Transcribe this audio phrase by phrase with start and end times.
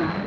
[0.00, 0.26] try.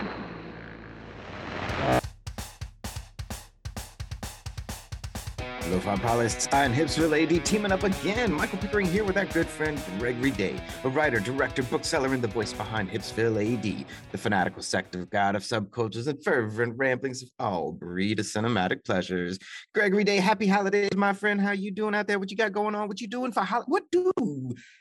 [5.70, 8.32] Lo-Fi Palestine, Hipsville AD teaming up again.
[8.34, 12.28] Michael Pickering here with our good friend Gregory Day, a writer, director, bookseller, and the
[12.28, 17.30] voice behind Hipsville AD, the fanatical sect of god of subcultures and fervent ramblings of
[17.40, 19.40] all breed of cinematic pleasures.
[19.74, 21.40] Gregory Day, happy holidays, my friend.
[21.42, 22.20] How you doing out there?
[22.20, 22.88] What you got going on?
[22.88, 24.12] What you doing for hol- what do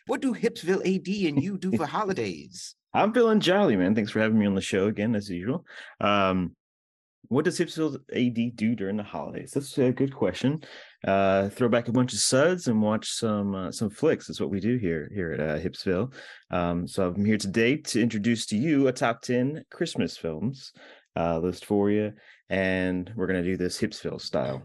[0.07, 2.74] what do Hipsville AD and you do for holidays?
[2.95, 3.95] I'm feeling jolly, man.
[3.95, 5.64] Thanks for having me on the show again, as usual.
[6.01, 6.55] Um,
[7.28, 9.52] what does Hipsville AD do during the holidays?
[9.52, 10.62] That's a good question.
[11.06, 14.27] Uh, throw back a bunch of suds and watch some uh, some flicks.
[14.27, 16.12] That's what we do here here at uh, Hipsville.
[16.51, 20.73] Um, so I'm here today to introduce to you a top ten Christmas films
[21.16, 22.12] uh, list for you,
[22.51, 24.62] and we're gonna do this Hipsville style.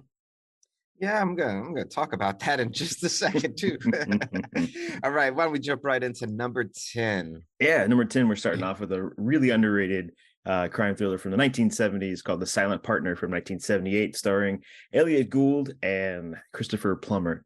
[1.00, 3.78] Yeah, I'm gonna I'm gonna talk about that in just a second too.
[5.04, 7.44] All right, why don't we jump right into number 10?
[7.60, 10.12] Yeah, number 10, we're starting off with a really underrated
[10.46, 15.74] uh, crime thriller from the 1970s called The Silent Partner from 1978, starring Elliott Gould
[15.84, 17.44] and Christopher Plummer.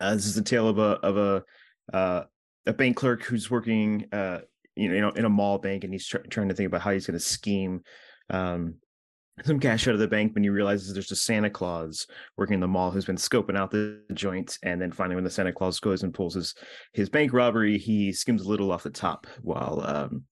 [0.00, 2.24] Uh, this is a tale of a of a uh,
[2.66, 4.40] a bank clerk who's working, uh,
[4.74, 7.06] you know, in a mall bank, and he's tr- trying to think about how he's
[7.06, 7.82] going to scheme
[8.30, 8.74] um,
[9.44, 12.60] some cash out of the bank when he realizes there's a Santa Claus working in
[12.60, 14.58] the mall who's been scoping out the joint.
[14.62, 16.54] And then finally, when the Santa Claus goes and pulls his
[16.92, 20.24] his bank robbery, he skims a little off the top while um,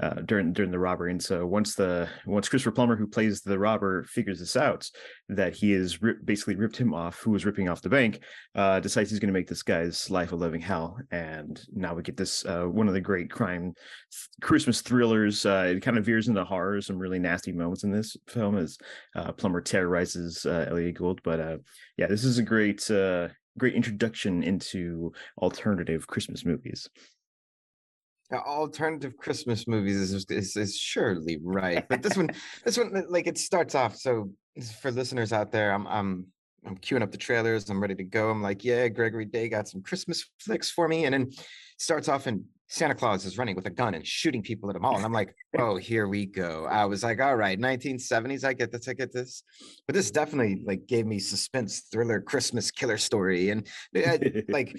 [0.00, 1.10] uh, during during the robbery.
[1.10, 4.90] And so once the once Christopher Plummer, who plays the robber, figures this out,
[5.28, 8.20] that he is ri- basically ripped him off, who was ripping off the bank,
[8.54, 10.98] uh, decides he's going to make this guy's life a living hell.
[11.10, 15.46] And now we get this uh, one of the great crime th- Christmas thrillers.
[15.46, 18.76] Uh, it kind of veers into horror, some really nasty moments in this film as
[19.14, 21.20] uh, Plummer terrorizes uh, Elliott Gould.
[21.22, 21.56] But uh,
[21.96, 22.90] yeah, this is a great.
[23.58, 26.90] Great introduction into alternative Christmas movies.
[28.32, 32.30] Alternative Christmas movies is, is is surely right, but this one,
[32.64, 33.96] this one, like it starts off.
[33.96, 34.30] So
[34.80, 36.26] for listeners out there, I'm I'm
[36.66, 37.70] I'm queuing up the trailers.
[37.70, 38.30] I'm ready to go.
[38.30, 41.30] I'm like, yeah, Gregory Day got some Christmas flicks for me, and then
[41.78, 44.80] starts off and Santa Claus is running with a gun and shooting people at a
[44.80, 46.66] mall, and I'm like, oh, here we go.
[46.68, 49.44] I was like, all right, 1970s, I get this, I get this,
[49.86, 53.66] but this definitely like gave me suspense thriller Christmas killer story, and
[53.96, 54.76] uh, like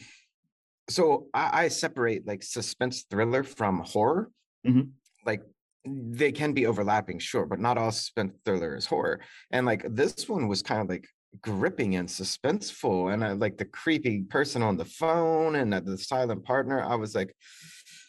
[0.90, 4.31] so I, I separate like suspense thriller from horror.
[4.66, 4.92] Mhm.
[5.25, 5.44] Like
[5.86, 9.22] they can be overlapping, sure, but not all suspense thriller is horror.
[9.52, 11.08] And like this one was kind of like
[11.42, 15.97] gripping and suspenseful, and I like the creepy person on the phone and uh, the
[15.97, 16.81] silent partner.
[16.81, 17.36] I was like.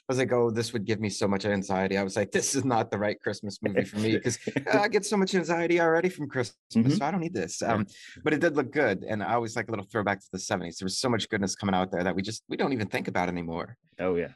[0.08, 1.98] I was like, oh, this would give me so much anxiety.
[1.98, 4.38] I was like, this is not the right Christmas movie for me because
[4.72, 6.96] I get so much anxiety already from Christmas, Mhm.
[6.98, 7.60] so I don't need this.
[7.60, 7.86] Um,
[8.24, 10.78] but it did look good, and I always like a little throwback to the '70s.
[10.78, 13.06] There was so much goodness coming out there that we just we don't even think
[13.08, 13.76] about anymore.
[13.98, 14.28] Oh yeah.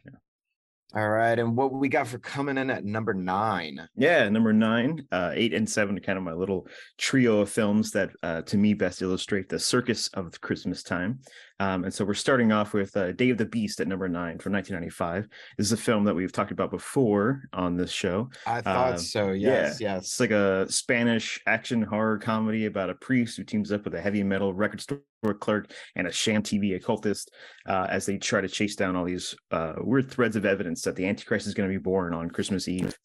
[0.95, 3.81] All right, and what we got for coming in at number nine?
[3.97, 6.69] Yeah, number nine, uh, eight, and seven are kind of my little
[6.99, 11.21] trio of films that, uh, to me, best illustrate the circus of Christmas time.
[11.61, 14.39] Um, and so we're starting off with uh, Day of the Beast at number nine
[14.39, 15.29] from 1995.
[15.59, 18.31] This is a film that we've talked about before on this show.
[18.47, 19.33] I thought Um, so.
[19.33, 20.05] Yes, yeah, yes.
[20.05, 24.01] It's like a Spanish action horror comedy about a priest who teams up with a
[24.01, 25.01] heavy metal record store
[25.39, 27.31] clerk and a sham TV occultist
[27.67, 30.97] uh, as they try to chase down all these uh, weird threads of evidence that
[30.97, 32.97] the Antichrist is going to be born on Christmas Eve.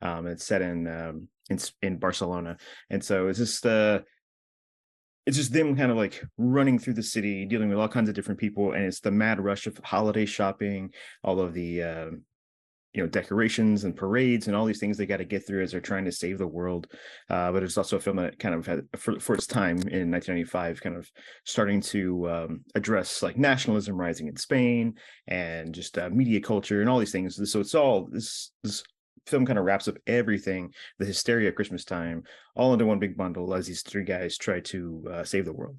[0.00, 2.56] Um, it's set in um, in in Barcelona,
[2.90, 4.00] and so it's just uh,
[5.26, 8.14] it's just them kind of like running through the city, dealing with all kinds of
[8.14, 10.92] different people, and it's the mad rush of holiday shopping,
[11.22, 12.22] all of the um
[12.96, 15.70] you know decorations and parades and all these things they got to get through as
[15.70, 16.86] they're trying to save the world
[17.28, 20.10] uh, but it's also a film that kind of had for, for its time in
[20.10, 21.10] 1995 kind of
[21.44, 24.94] starting to um, address like nationalism rising in spain
[25.28, 27.38] and just uh, media culture and all these things.
[27.50, 28.82] So it's all this this
[29.26, 32.22] film kind of wraps up everything the hysteria of christmas time
[32.54, 35.76] all into one big bundle as these three guys try to uh, save the world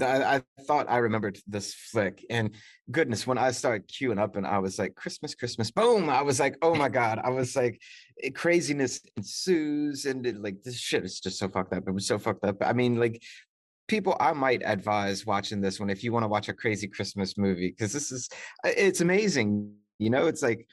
[0.00, 2.54] I, I thought I remembered this flick, and
[2.92, 6.08] goodness, when I started queuing up and I was like, Christmas, Christmas, boom!
[6.08, 7.18] I was like, oh my god!
[7.22, 7.80] I was like,
[8.22, 11.88] eh, craziness ensues, and it, like this shit is just so fucked up.
[11.88, 12.58] It was so fucked up.
[12.60, 13.20] I mean, like
[13.88, 17.36] people i might advise watching this one if you want to watch a crazy christmas
[17.36, 18.28] movie because this is
[18.64, 20.64] uh, it's amazing you know it's like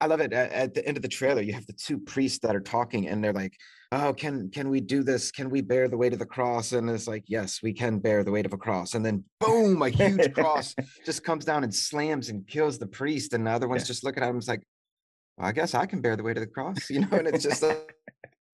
[0.00, 2.56] i love it at, the end of the trailer you have the two priests that
[2.56, 3.54] are talking and they're like
[3.92, 5.32] oh can can we do this?
[5.32, 6.72] Can we bear the weight of the cross?
[6.72, 8.94] And it's like yes we can bear the weight of a cross.
[8.94, 13.32] And then boom a huge cross just comes down and slams and kills the priest
[13.34, 13.86] and the other one's Yeah.
[13.88, 14.62] just looking at him it's like
[15.36, 17.42] well, i guess i can bear the weight of the cross you know and it's
[17.42, 17.94] just like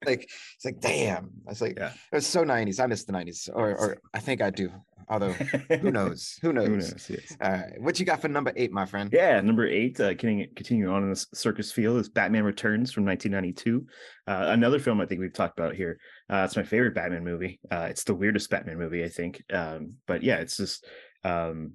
[0.05, 0.23] like
[0.57, 1.31] it's like damn.
[1.47, 1.93] I was like, Yeah.
[2.13, 2.81] it was so 90s.
[2.81, 4.71] I miss the 90s, or or I think I do.
[5.09, 5.33] Although
[5.81, 6.37] who knows?
[6.43, 6.67] Who knows?
[6.67, 7.11] Who knows?
[7.11, 7.37] Yes.
[7.41, 9.09] All right, what you got for number eight, my friend?
[9.13, 13.87] Yeah, number eight, uh, continuing, on in this circus feel is Batman Returns from 1992.
[14.27, 16.01] Uh, another film I think we've talked about here.
[16.29, 17.61] Uh, it's my favorite Batman movie.
[17.71, 19.45] Uh, it's the weirdest Batman movie, I think.
[19.53, 20.85] Um, but yeah, it's just,
[21.23, 21.75] um,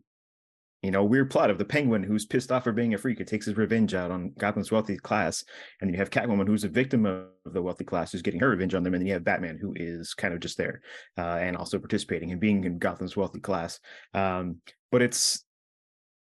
[0.81, 3.27] you know, weird plot of the Penguin who's pissed off for being a freak and
[3.27, 5.43] takes his revenge out on Gotham's wealthy class,
[5.79, 8.49] and then you have Catwoman who's a victim of the wealthy class who's getting her
[8.49, 10.81] revenge on them, and then you have Batman who is kind of just there
[11.17, 13.79] uh, and also participating and being in Gotham's wealthy class.
[14.13, 14.57] Um,
[14.91, 15.45] but it's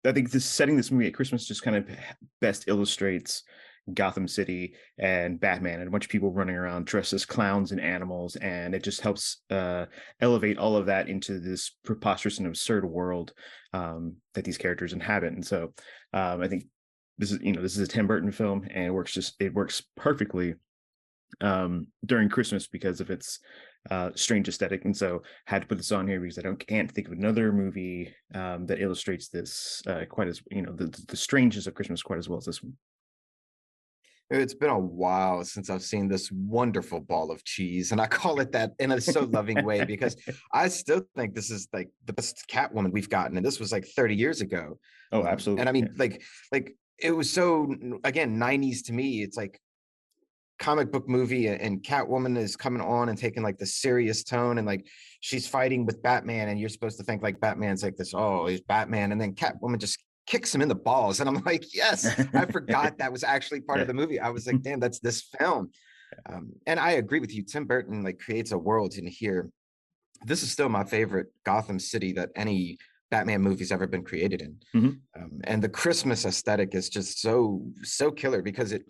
[0.05, 1.89] I think this setting this movie at Christmas just kind of
[2.41, 3.43] best illustrates
[3.95, 7.81] Gotham City and Batman and a bunch of people running around dressed as clowns and
[7.81, 9.87] animals, and it just helps uh,
[10.21, 13.33] elevate all of that into this preposterous and absurd world
[13.73, 15.33] um, that these characters inhabit.
[15.33, 15.73] And so,
[16.13, 16.65] um, I think
[17.19, 19.55] this is you know this is a Tim Burton film, and it works just it
[19.55, 20.55] works perfectly
[21.41, 23.41] um, during Christmas because of its
[23.91, 24.85] uh, strange aesthetic.
[24.85, 27.53] And so had to put this on here because I don't can't think of another
[27.53, 32.03] movie um, that illustrates this uh, quite as you know the the strangeness of Christmas
[32.03, 32.75] quite as well as this one.
[34.31, 38.41] It's been a while since I've seen this wonderful ball of cheese, and I call
[38.41, 40.17] it that in a so loving way because
[40.53, 43.87] I still think this is like the best Catwoman we've gotten, and this was like
[43.87, 44.79] 30 years ago.
[45.13, 45.61] Oh, Um, absolutely.
[45.61, 45.93] And I mean, yeah.
[45.97, 46.23] like,
[46.53, 49.23] like it was so again 90s to me.
[49.23, 49.59] It's like
[50.59, 54.67] comic book movie, and Catwoman is coming on and taking like the serious tone, and
[54.67, 54.87] like
[55.21, 58.13] she's fighting with Batman, and you're supposed to think like Batman's like this.
[58.15, 61.75] Oh, he's Batman, and then Catwoman just kicks him in the balls, and I'm like,
[61.75, 64.21] yes, I forgot that was actually part of the movie.
[64.21, 65.71] I was like, damn, that's this film.
[66.29, 67.43] Um, and I agree with you.
[67.43, 69.51] Tim Burton like creates a world in here.
[70.25, 72.79] This is still my favorite Gotham City that any
[73.11, 74.57] Batman movie's ever been created in.
[74.75, 75.01] Mhm.
[75.17, 78.85] Um, and the Christmas aesthetic is just so so killer because it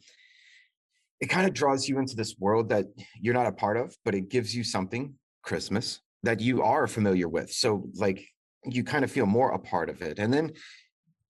[1.20, 2.86] it kind of draws you into this world that
[3.20, 7.28] you're not a part of, but it gives you something Christmas that you are familiar
[7.28, 7.50] with.
[7.50, 8.24] So like
[8.64, 10.18] you kind of feel more a part of it.
[10.18, 10.52] And then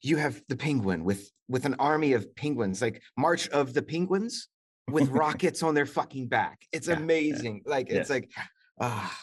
[0.02, 4.48] you have the penguin with with an army of penguins, like March of the Penguins
[4.90, 6.60] with rockets on their fucking back.
[6.72, 7.00] It's Yeah, yeah.
[7.00, 7.62] amazing.
[7.66, 8.10] Like it's Yes.
[8.10, 8.30] like
[8.80, 9.18] ah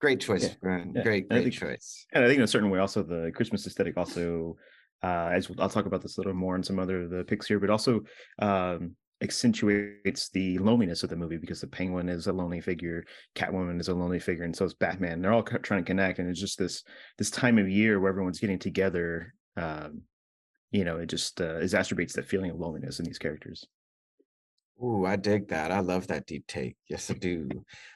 [0.00, 1.02] great choice, Yeah, yeah.
[1.02, 2.06] Great, great think- choice.
[2.12, 4.56] And I think in a certain way, also the Christmas aesthetic also,
[5.02, 7.46] uh, as I'll talk about this a little more in some other of the picks
[7.48, 8.00] here, but also
[8.38, 13.80] um, accentuates the loneliness of the movie because the Penguin is a lonely figure, Catwoman
[13.80, 15.20] is a lonely figure, and so is Batman.
[15.20, 16.82] They're all trying to connect, and it's just this
[17.18, 19.34] this time of year where everyone's getting together.
[19.58, 20.02] Um,
[20.70, 23.66] you know, it just uh, exacerbates that feeling of loneliness in these characters.
[24.82, 25.72] Ooh, I dig that.
[25.72, 26.76] I love that deep take.
[26.88, 27.48] Yes, I do.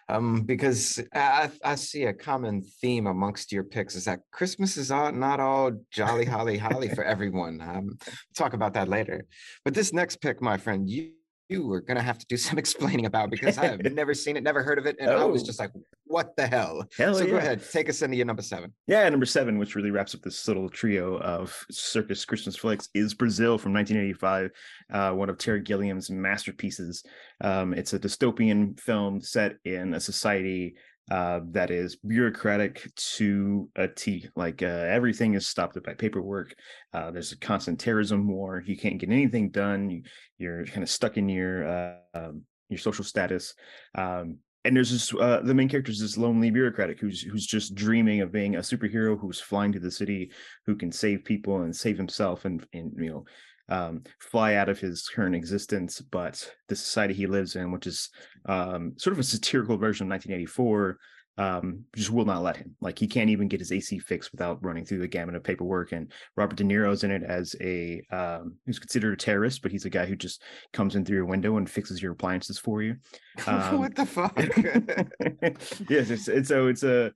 [0.09, 4.91] Um, because I I see a common theme amongst your picks is that Christmas is
[4.91, 7.61] all, not all jolly holly holly for everyone.
[7.61, 9.27] Um, we'll talk about that later.
[9.65, 11.13] But this next pick, my friend, you
[11.53, 14.43] you were gonna have to do some explaining about because I have never seen it,
[14.43, 15.47] never heard of it, and I was Oh.
[15.47, 15.71] just like,
[16.05, 16.85] what the hell?
[16.97, 17.31] Hell so yeah.
[17.31, 18.73] go ahead, take us into your number seven.
[18.87, 23.15] Yeah, number seven, which really wraps up this little trio of circus Christmas flicks, is
[23.15, 24.51] Brazil from 1985,
[24.93, 27.03] uh, one of Terry Gilliam's masterpieces.
[27.41, 30.75] Um, it's a dystopian film set in a society
[31.13, 34.31] uh, that is bureaucratic to a T.
[34.35, 36.55] Like uh, everything is stopped by paperwork.
[36.95, 38.63] Uh, there's a constant terrorism war.
[38.65, 39.91] You can't get anything done.
[39.91, 40.03] You,
[40.39, 43.53] you're kind of stuck in your uh, um, your social status.
[43.95, 47.75] Um, and there's this uh, the main character is this lonely bureaucratic who's who's just
[47.75, 50.31] dreaming of being a superhero who's flying to the city
[50.65, 53.25] who can save people and save himself and and you know
[53.69, 58.11] um, fly out of his current existence but the society he lives in which is
[58.47, 60.99] um, sort of a satirical version of 1984
[61.39, 64.63] um, just will not let him like he can't even get his ac fixed without
[64.63, 68.57] running through the gamut of paperwork and robert de niro's in it as a um,
[68.67, 70.43] who's considered a terrorist but he's a guy who just
[70.75, 72.97] comes in through your window and fixes your appliances for you
[73.47, 74.37] Um, what the fuck?
[75.89, 77.13] yes, it's, it's so it's a.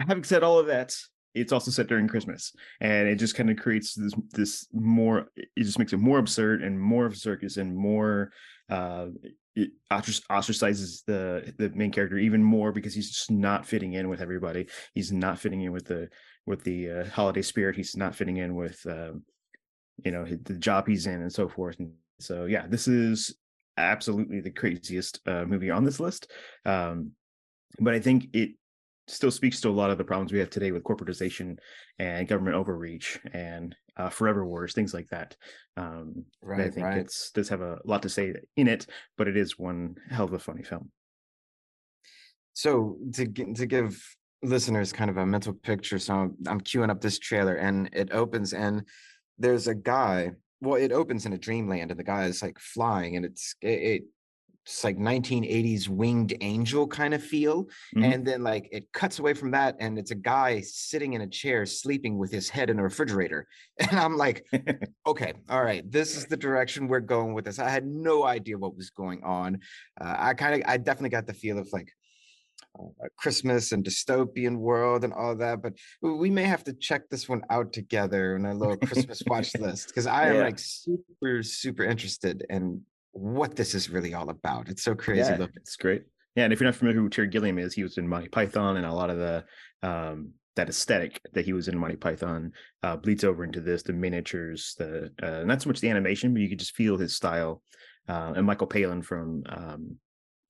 [0.00, 0.96] Having said all of that,
[1.36, 5.28] it's also set during Christmas, and it just kind of creates this this more.
[5.36, 8.32] It just makes it more absurd and more of a circus and more.
[8.68, 9.08] Uh,
[9.54, 14.20] it ostracizes the the main character even more because he's just not fitting in with
[14.20, 14.66] everybody.
[14.94, 16.08] He's not fitting in with the
[16.46, 17.76] with the uh, holiday spirit.
[17.76, 19.22] He's not fitting in with um,
[20.04, 21.78] you know the job he's in and so forth.
[21.78, 23.36] And so yeah, this is
[23.76, 26.30] absolutely the craziest uh, movie on this list.
[26.64, 27.12] Um,
[27.78, 28.52] but I think it
[29.08, 31.56] still speaks to a lot of the problems we have today with corporatization
[31.98, 35.36] and government overreach and uh, forever wars, things like that.
[35.76, 36.98] Um, and I think right.
[36.98, 38.86] it's does have a lot to say in it,
[39.16, 40.90] but it is one hell of a funny film.
[42.52, 44.02] So to to give
[44.42, 48.12] listeners kind of a mental picture, so I'm, I'm queuing up this trailer, and it
[48.12, 48.82] opens, and
[49.38, 50.32] there's a guy.
[50.60, 53.68] Well, it opens in a dreamland, and the guy is like flying, and it's it,
[53.68, 54.02] it
[54.66, 58.02] it's like 1980s winged angel kind of feel mm-hmm.
[58.02, 61.26] and then like it cuts away from that and it's a guy sitting in a
[61.26, 63.46] chair sleeping with his head in a refrigerator
[63.78, 64.44] and i'm like
[65.06, 67.58] okay all right this is the direction we're going with this.
[67.58, 69.60] I had no idea what was going on.
[70.00, 71.92] Uh, i kind of i definitely got the feel of like
[72.78, 77.28] uh, Christmas and dystopian world and all that, but we may have to check this
[77.28, 81.84] one out together in a little Christmas watch list because I am like super, super
[81.84, 82.82] interested in
[83.16, 84.68] what this is really all about.
[84.68, 85.56] It's so crazy yeah, looking.
[85.56, 86.02] It's great.
[86.34, 88.28] Yeah, and if you're not familiar with who Terry Gilliam is, he was in Monty
[88.28, 89.44] Python and a lot of the
[89.82, 93.92] um, that aesthetic that he was in Monty Python uh, bleeds over into this, the
[93.92, 97.62] miniatures, the uh, not so much the animation, but you could just feel his style.
[98.08, 99.96] Uh, and Michael Palin from um,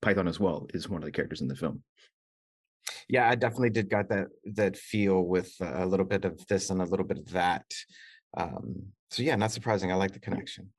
[0.01, 1.81] Python as well is one of the characters in the film.
[3.09, 6.81] Yeah, I definitely did got that that feel with a little bit of this and
[6.81, 7.65] a little bit of that.
[8.35, 9.91] Um, so yeah, not surprising.
[9.91, 10.69] I like the connection.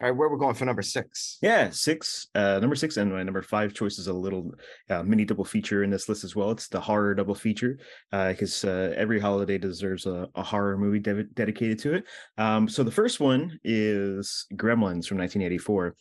[0.00, 1.38] All right, where we're going for number six?
[1.42, 2.28] Yeah, six.
[2.34, 4.52] Uh, number six and my number five choice is a little
[4.90, 6.50] uh, mini double feature in this list as well.
[6.50, 7.78] It's the horror double feature
[8.10, 12.04] because uh, uh, every holiday deserves a, a horror movie de- dedicated to it.
[12.38, 15.94] Um, so the first one is Gremlins from 1984.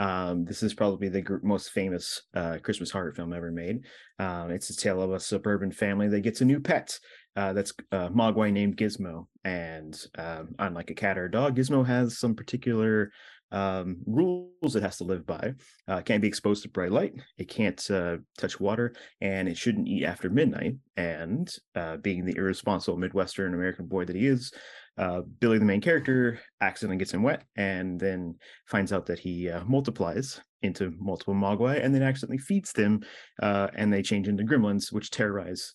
[0.00, 3.84] Um, this is probably the gr- most famous uh, Christmas horror film ever made.
[4.18, 6.98] Um, it's a tale of a suburban family that gets a new pet.
[7.38, 11.86] Uh, that's uh, Mogwai named Gizmo, and um, unlike a cat or a dog, Gizmo
[11.86, 13.12] has some particular
[13.52, 15.54] um, rules it has to live by.
[15.86, 17.14] Uh, can't be exposed to bright light.
[17.36, 20.78] It can't uh, touch water, and it shouldn't eat after midnight.
[20.96, 24.52] And uh, being the irresponsible Midwestern American boy that he is,
[24.96, 28.34] uh, Billy, the main character, accidentally gets him wet, and then
[28.66, 32.98] finds out that he multiplies into multiple Mogwai, and then accidentally feeds them,
[33.40, 35.74] and they change into gremlins, which terrorize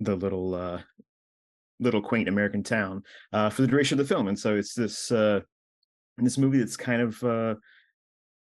[0.00, 0.80] the little
[1.80, 4.28] little quaint American town for the duration of the film.
[4.28, 5.10] And so it's this
[6.18, 7.54] in this movie that's kind of uh,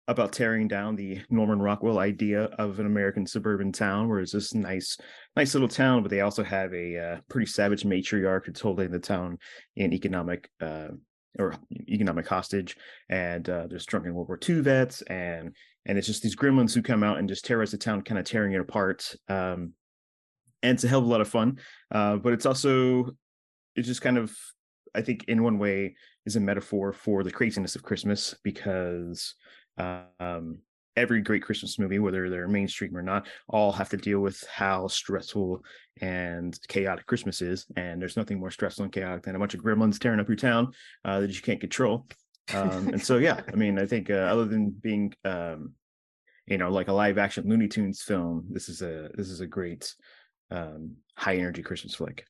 [0.07, 4.53] about tearing down the Norman Rockwell idea of an American suburban town, where it's this
[4.53, 4.97] nice,
[5.35, 8.99] nice little town, but they also have a uh, pretty savage matriarch who's holding the
[8.99, 9.37] town
[9.75, 10.89] in economic uh,
[11.39, 11.55] or
[11.87, 12.75] economic hostage,
[13.09, 15.55] and uh, there's drunken World War II vets, and
[15.85, 18.25] and it's just these gremlins who come out and just terrorize the town, kind of
[18.25, 19.15] tearing it apart.
[19.29, 19.73] Um,
[20.63, 21.59] and it's a hell of a lot of fun,
[21.91, 23.11] uh, but it's also
[23.75, 24.35] it's just kind of
[24.93, 29.35] I think in one way is a metaphor for the craziness of Christmas because
[29.77, 30.59] um,
[30.95, 34.87] every great Christmas movie, whether they're mainstream or not, all have to deal with how
[34.87, 35.63] stressful
[36.01, 37.65] and chaotic Christmas is.
[37.75, 40.35] And there's nothing more stressful and chaotic than a bunch of gremlins tearing up your
[40.35, 40.73] town
[41.05, 42.07] uh, that you can't control.
[42.53, 45.73] Um, and so, yeah, I mean, I think uh, other than being, um,
[46.47, 49.47] you know, like a live action Looney Tunes film, this is a this is a
[49.47, 49.93] great
[50.51, 52.25] um, high energy Christmas flick.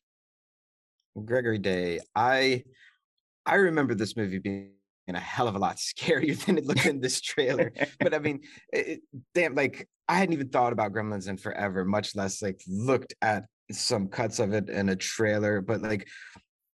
[1.25, 2.63] Gregory Day, I
[3.45, 4.71] I remember this movie being
[5.09, 7.73] a hell of a lot scarier than it looked in this trailer.
[7.99, 9.01] but I mean, it,
[9.33, 13.45] damn, like I hadn't even thought about Gremlins in forever, much less like looked at
[13.71, 15.61] some cuts of it in a trailer.
[15.61, 16.07] But like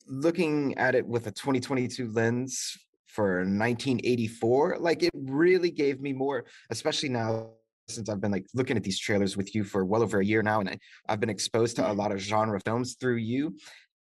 [0.08, 6.46] looking at it with a 2022 lens for 1984, like it really gave me more,
[6.70, 7.52] especially now
[7.94, 10.42] since I've been like looking at these trailers with you for well over a year
[10.42, 10.78] now, and I,
[11.10, 13.56] have been exposed to a lot of genre films through you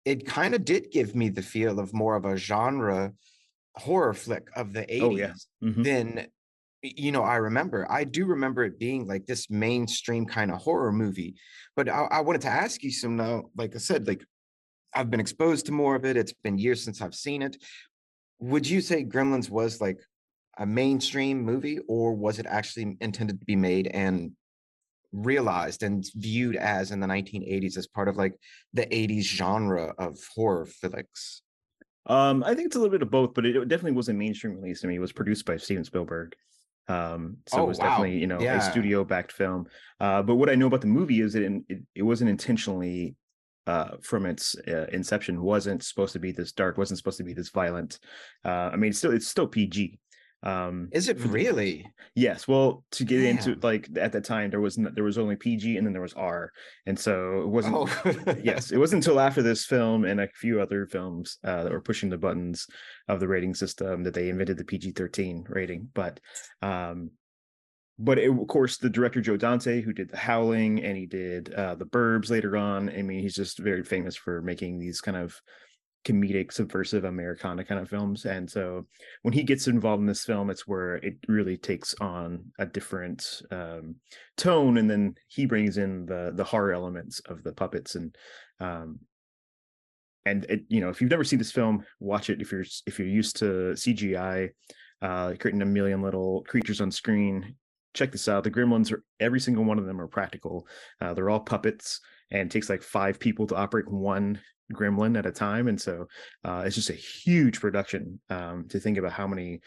[0.06, 3.12] it kind of did give me the feel of more of a genre
[3.74, 5.32] horror flick of the 80s oh, yeah.
[5.62, 5.82] mm-hmm.
[5.82, 6.26] than
[6.82, 10.92] you know i remember i do remember it being like this mainstream kind of horror
[10.92, 11.34] movie
[11.74, 14.24] but I, I, wanted to ask you some now like i said like
[14.94, 17.56] i've been exposed to more of it it's been years since i've seen it
[18.38, 19.98] would you say gremlins was like
[20.58, 24.32] a mainstream movie or was it actually intended to be made and
[25.12, 28.34] realized and viewed as in the 1980s as part of like
[28.72, 31.42] the 80s genre of horror flicks?
[32.06, 34.54] Um, I think it's a little bit of both, but it definitely was a mainstream
[34.54, 34.84] release.
[34.84, 36.34] I mean, it was produced by Steven Spielberg.
[36.88, 37.86] Um, so oh, it was wow.
[37.86, 38.58] definitely, you know, yeah.
[38.58, 39.66] a studio backed film.
[39.98, 43.16] Uh, but what I know about the movie is that it, it, it wasn't intentionally
[43.66, 47.32] uh, from its uh, inception wasn't supposed to be this dark, wasn't supposed to be
[47.32, 47.98] this violent.
[48.44, 49.98] Uh, I mean, it's still it's still PG,
[50.46, 51.84] um is it really
[52.14, 53.36] yes well to get Damn.
[53.36, 56.14] into like at that time there was there was only pg and then there was
[56.14, 56.52] r
[56.86, 58.34] and so it wasn't oh.
[58.42, 61.80] yes it wasn't until after this film and a few other films uh, that were
[61.80, 62.68] pushing the buttons
[63.08, 66.20] of the rating system that they invented the pg-13 rating but
[66.62, 67.10] um
[67.98, 71.52] but it, of course the director joe dante who did the howling and he did
[71.54, 75.16] uh the burbs later on i mean he's just very famous for making these kind
[75.16, 75.40] of
[76.06, 78.86] comedic subversive americana kind of films and so
[79.22, 83.42] when he gets involved in this film it's where it really takes on a different
[83.50, 83.96] um,
[84.36, 88.16] tone and then he brings in the the horror elements of the puppets and
[88.60, 89.00] um,
[90.24, 92.98] and it, you know if you've never seen this film watch it if you're if
[92.98, 94.48] you're used to cgi
[95.02, 97.56] uh creating a million little creatures on screen
[97.96, 98.44] check this out.
[98.44, 100.68] The Gremlins are every single one of them are practical.
[101.00, 104.40] Uh, they're all puppets, and it takes like five people to operate one
[104.72, 106.06] gremlin at a time, and so
[106.44, 109.60] uh, it's just a huge production um, to think about how many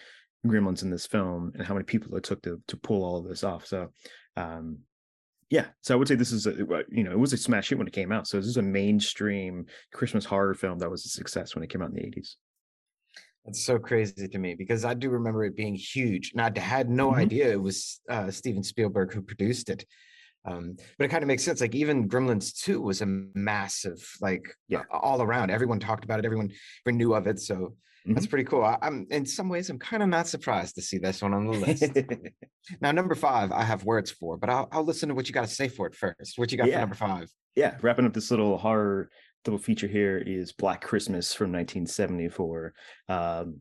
[0.45, 3.27] gremlins in this film and how many people it took to to pull all of
[3.27, 3.65] this off.
[3.65, 3.91] So.
[4.37, 4.79] Um,
[5.49, 7.77] yeah, so I would say this is a you know it was a smash hit
[7.79, 8.27] when it came out.
[8.27, 11.81] So this is a mainstream Christmas horror film that was a success when it came
[11.81, 12.37] out in the eighties.
[13.45, 16.89] that's so crazy to me because I do remember it being huge, and I had
[16.89, 17.21] no mm-hmm.
[17.21, 19.85] idea it was uh, Steven Spielberg who produced it.
[20.45, 21.61] Um, but it kind of makes sense.
[21.61, 25.51] Like even Gremlins 2 was a massive, like yeah, all around.
[25.51, 26.25] Everyone talked about it.
[26.25, 26.51] Everyone,
[26.85, 27.39] everyone knew of it.
[27.39, 28.13] So mm-hmm.
[28.13, 28.63] that's pretty cool.
[28.63, 31.45] I, am in some ways, I'm kind of not surprised to see this one on
[31.45, 31.83] the list.
[32.81, 35.47] now, number five, I have words for, but I'll, I'll listen to what you got
[35.47, 36.37] to say for it first.
[36.37, 36.75] What you got yeah.
[36.75, 37.29] for number five?
[37.55, 39.09] Yeah, wrapping up this little horror
[39.43, 42.73] double feature here is Black Christmas from 1974.
[43.07, 43.59] Um,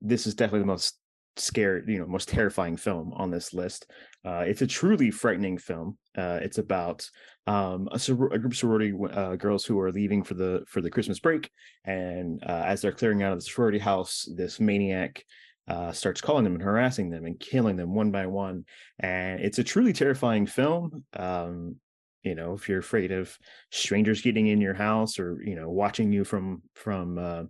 [0.00, 0.98] this is definitely the most
[1.36, 3.90] scared, you know, most terrifying film on this list.
[4.24, 5.98] Uh, it's a truly frightening film.
[6.16, 7.08] Uh, it's about
[7.46, 10.80] um, a, sor- a, group of sorority uh, girls who are leaving for the for
[10.80, 11.50] the Christmas break,
[11.84, 15.22] and uh, as they're clearing out of the sorority house, this maniac
[15.68, 18.64] uh, starts calling them and harassing them and killing them one by one.
[18.98, 21.04] And it's a truly terrifying film.
[21.14, 21.76] Um,
[22.22, 23.36] you know, if you're afraid of
[23.70, 27.42] strangers getting in your house or you know watching you from from uh,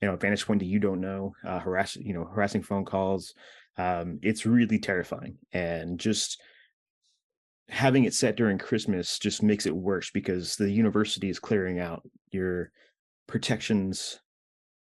[0.00, 3.34] you know a vantage point that you don't know, harass you know harassing phone calls,
[3.80, 6.40] um, it's really terrifying and just
[7.70, 12.02] having it set during Christmas just makes it worse because the university is clearing out
[12.30, 12.72] your
[13.26, 14.20] protections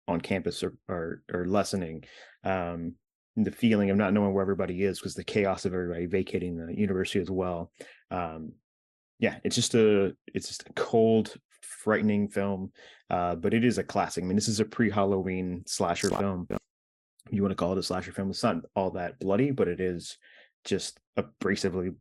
[0.07, 2.05] on campus are are, are lessening.
[2.45, 2.95] Um,
[3.37, 6.75] the feeling of not knowing where everybody is because the chaos of everybody vacating the
[6.75, 7.71] university as well.
[8.11, 8.53] Um,
[9.19, 12.73] yeah, it's just a it's just a cold, frightening film,
[13.11, 14.25] uh, but it is a classic.
[14.25, 16.47] I mean, this is a pre-Halloween slasher film.
[17.31, 18.31] You want to call it a slasher film?
[18.31, 20.19] It's not all that bloody, but it is
[20.65, 21.95] just abrasively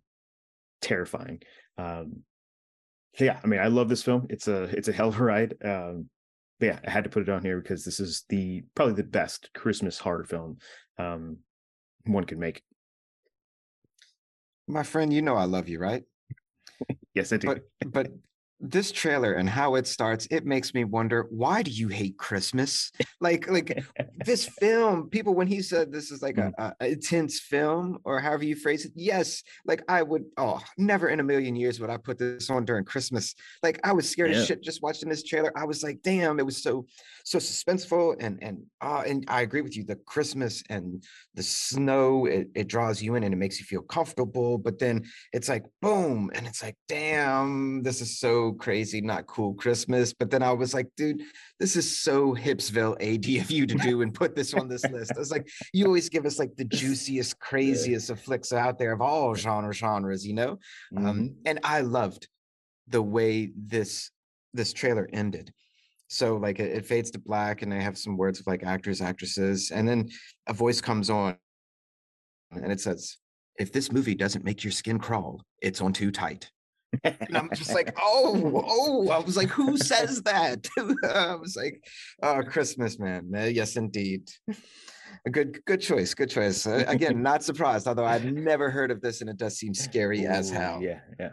[0.81, 1.41] terrifying.
[1.77, 2.24] Um,
[3.15, 4.28] so yeah, I mean, I love this film.
[4.30, 5.56] It's a it's a hell of a ride.
[5.63, 6.10] Um,
[6.60, 9.04] but yeah, I had to put it on here because this is the probably the
[9.04, 10.58] best Christmas horror film
[10.97, 11.38] um,
[12.06, 12.62] one could make.
[14.67, 16.04] My friend, you know I love you, right?
[17.13, 17.47] yes, I do.
[17.47, 18.08] But but
[18.60, 22.91] this trailer and how it starts it makes me wonder why do you hate christmas
[23.22, 23.84] like like
[24.26, 26.52] this film people when he said this is like mm.
[26.58, 31.10] a, a, intense film or however you phrase it yes like i would oh never
[31.10, 34.32] in a million years would i put this on during christmas like i was scared
[34.32, 34.38] yeah.
[34.38, 36.84] as shit just watching this trailer i was like damn it was so
[37.26, 41.04] so suspenseful and and uh and i agree with you the christmas and
[41.36, 45.04] the snow it, it draws you in and it makes you feel comfortable but then
[45.32, 50.13] it's like boom and it's like damn this is so crazy, not cool Christmas.
[50.13, 51.21] But then I was like, dude,
[51.60, 55.13] this is so Hipsville AD of you to do and put this on this list.
[55.15, 58.91] I was like, you always give us like the juiciest, craziest of flicks out there
[58.91, 60.60] of all genre genres, you know?
[60.93, 61.07] Mm-hmm.
[61.07, 62.27] Um, and I loved
[62.88, 64.12] the way this
[64.53, 65.53] this trailer ended.
[66.07, 69.01] So like it, it fades to black and I have some words of like actors,
[69.01, 70.10] actresses, and then
[70.47, 71.38] a voice comes on
[72.51, 73.17] and it says,
[73.60, 76.49] if this movie doesn't make your skin crawl, it's on too tight
[77.04, 80.67] and I'm just like, oh, oh, I was like, who says that?
[81.04, 81.84] I was like,
[82.23, 83.32] oh, Christmas, man.
[83.36, 84.30] Uh, yes, indeed.
[85.26, 86.13] A good, good choice.
[86.13, 86.65] Good choice.
[86.65, 90.26] Uh, again, not surprised, although I've never heard of this, and it does seem scary
[90.26, 90.82] as hell.
[90.82, 91.32] Yeah, yeah.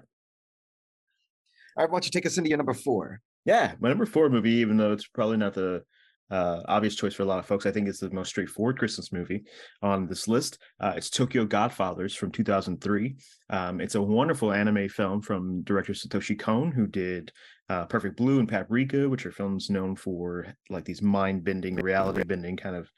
[1.77, 3.21] All right, why don't you take us into your number four?
[3.45, 5.83] Yeah, my number four movie, even though it's probably not the
[6.31, 7.67] uh, obvious choice for a lot of folks.
[7.67, 9.45] I think it's the most straightforward Christmas movie
[9.83, 10.59] on this list.
[10.81, 13.17] Uh, it's Tokyo Godfathers from 2003.
[13.51, 17.33] Um, it's a wonderful anime film from director Satoshi Kon, who did
[17.69, 22.77] uh, Perfect Blue and Paprika, which are films known for like these mind-bending, reality-bending kind
[22.77, 22.91] of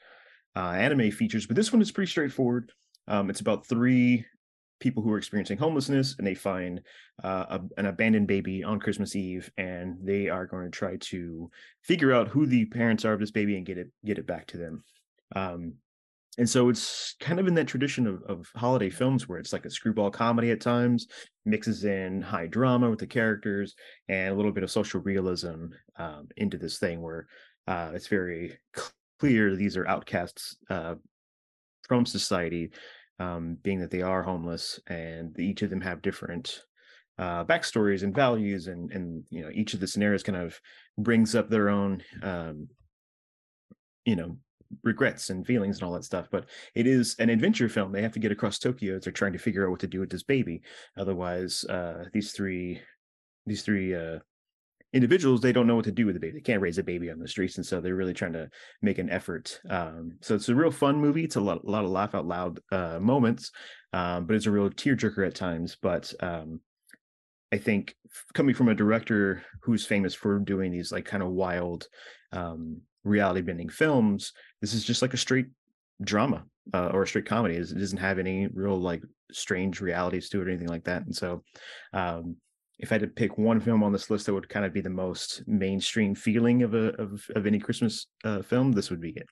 [0.55, 1.45] uh, anime features.
[1.45, 2.71] But this one is pretty straightforward.
[3.07, 4.25] Um, it's about three
[4.79, 6.81] people who are experiencing homelessness and they find
[7.23, 11.49] uh, a, an abandoned baby on Christmas Eve and they are going to try to
[11.81, 14.47] figure out who the parents are of this baby and get it get it back
[14.47, 14.83] to them.
[15.35, 15.73] Um,
[16.37, 19.65] and so it's kind of in that tradition of, of holiday films where it's like
[19.65, 21.07] a screwball comedy at times,
[21.45, 23.73] mixes in high drama with the characters
[24.07, 27.27] and a little bit of social realism um, into this thing where
[27.67, 28.55] uh, it's very
[29.19, 30.93] clear these are outcasts uh,
[31.87, 32.69] from society
[33.19, 36.63] um, being that they are homeless and each of them have different
[37.17, 40.59] uh, backstories and values and and you know each of the scenarios kind of
[40.97, 42.67] brings up their own um,
[44.05, 44.37] you know
[44.83, 47.91] regrets and feelings and all that stuff but it is an adventure film.
[47.91, 49.99] They have to get across tokyo as they're trying to figure out what to do
[49.99, 50.61] with this baby.
[50.97, 52.81] Otherwise uh, these three
[53.45, 54.19] these three uh,
[54.97, 56.33] individuals they don't know what to do with the baby.
[56.35, 58.49] They can't raise a baby on the streets and so they're really trying to
[58.81, 61.23] make an effort um, so it's a real fun movie.
[61.23, 63.51] It's a lot, a lot of laugh out loud uh, moments
[63.93, 66.59] um, but it's a real tearjerker at times but um,
[67.53, 67.95] i think
[68.33, 71.87] coming from a director who's famous for doing these like kind of wild
[72.33, 75.47] um, reality bending films this is just like a straight
[76.01, 77.55] drama uh, or a straight comedy.
[77.55, 81.15] It doesn't have any real like strange realities to it or anything like that and
[81.15, 81.43] so
[81.93, 82.37] um,
[82.79, 84.81] if I had to pick one film on this list that would kind of be
[84.81, 89.11] the most mainstream feeling of a of, of any Christmas uh, film, this would be
[89.11, 89.27] it.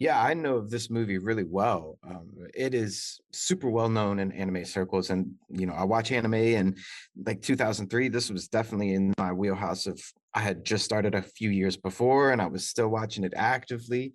[0.00, 1.98] Yeah, I know of this movie really well.
[2.08, 6.34] Um, it is super well known in anime circles, and you know, I watch anime,
[6.34, 6.78] and
[7.26, 9.86] like 2003, this was definitely in my wheelhouse.
[9.88, 10.00] Of
[10.34, 14.12] I had just started a few years before, and I was still watching it actively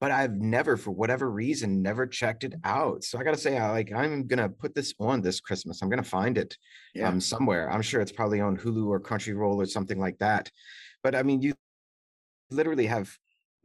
[0.00, 3.02] but I've never, for whatever reason, never checked it out.
[3.02, 5.82] So I got to say, I like, I'm gonna put this on this Christmas.
[5.82, 6.56] I'm gonna find it
[6.94, 7.08] yeah.
[7.08, 7.70] um, somewhere.
[7.70, 10.50] I'm sure it's probably on Hulu or Crunchyroll or something like that.
[11.02, 11.54] But I mean, you
[12.50, 13.10] literally have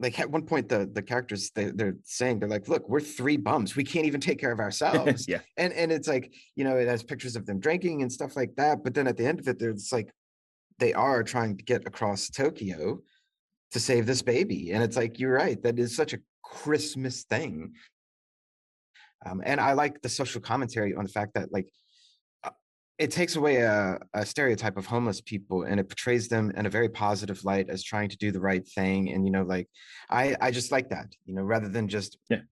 [0.00, 3.36] like at one point the the characters they, they're saying they're like look we're three
[3.36, 6.76] bums we can't even take care of ourselves yeah and and it's like you know
[6.76, 9.38] it has pictures of them drinking and stuff like that but then at the end
[9.38, 10.10] of it there's like
[10.78, 12.98] they are trying to get across tokyo
[13.74, 14.70] to save this baby.
[14.70, 15.60] And it's like, you're right.
[15.62, 17.74] That is such a Christmas thing.
[19.26, 21.66] Um, and I like the social commentary on the fact that like
[22.44, 22.50] uh,
[22.98, 26.70] it takes away a, a, stereotype of homeless people and it portrays them in a
[26.70, 29.10] very positive light as trying to do the right thing.
[29.10, 29.68] And you know, like
[30.08, 31.06] I I just like that.
[31.24, 32.42] You know, rather than just yeah.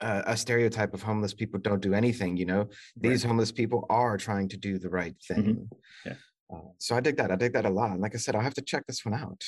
[0.00, 2.36] a, a stereotype of homeless people don't do anything.
[2.36, 3.28] You know, these right.
[3.28, 5.44] homeless people are trying to do the right thing.
[5.44, 6.08] Mm-hmm.
[6.08, 6.16] Yeah.
[6.52, 7.30] Uh, so I dig that.
[7.30, 7.90] I dig that a lot.
[7.90, 9.44] And like I said, I'll have to check this one out.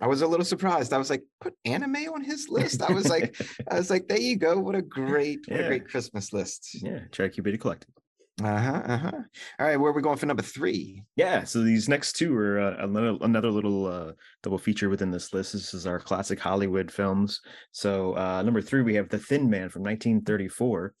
[0.00, 0.92] I was a little surprised.
[0.92, 2.82] I was like, put anime on his list.
[2.82, 3.36] I was like,
[3.70, 4.58] I was like, there you go.
[4.58, 6.82] What a great, what a great Christmas list.
[6.82, 7.88] Yeah, try to keep it collected.
[8.42, 8.82] Uh-huh.
[8.84, 9.12] Uh-huh.
[9.60, 11.04] All right, where are we going for number three?
[11.14, 15.32] Yeah, so these next two are uh, another another little uh, double feature within this
[15.32, 15.52] list.
[15.52, 17.40] This is our classic Hollywood films.
[17.70, 20.94] So uh, number three, we have The Thin Man from 1934.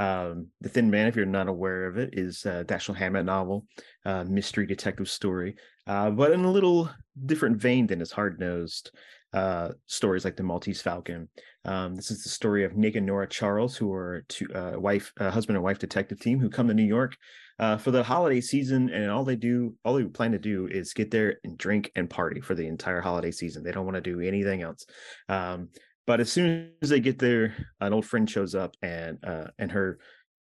[0.00, 3.66] Um, the Thin Man, if you're not aware of it, is a Dashiell Hammett novel,
[4.04, 5.54] uh, mystery detective story,
[5.86, 6.90] uh, but in a little
[7.26, 8.90] different vein than his hard nosed
[9.32, 11.28] uh, stories like The Maltese Falcon.
[11.64, 15.12] Um, this is the story of Nick and Nora Charles, who are two uh, wife,
[15.20, 17.16] uh, husband and wife detective team who come to New York
[17.58, 20.94] uh, for the holiday season, and all they do, all they plan to do, is
[20.94, 23.62] get there and drink and party for the entire holiday season.
[23.62, 24.86] They don't want to do anything else.
[25.28, 25.68] Um,
[26.06, 29.70] but as soon as they get there, an old friend shows up, and uh, and
[29.72, 29.98] her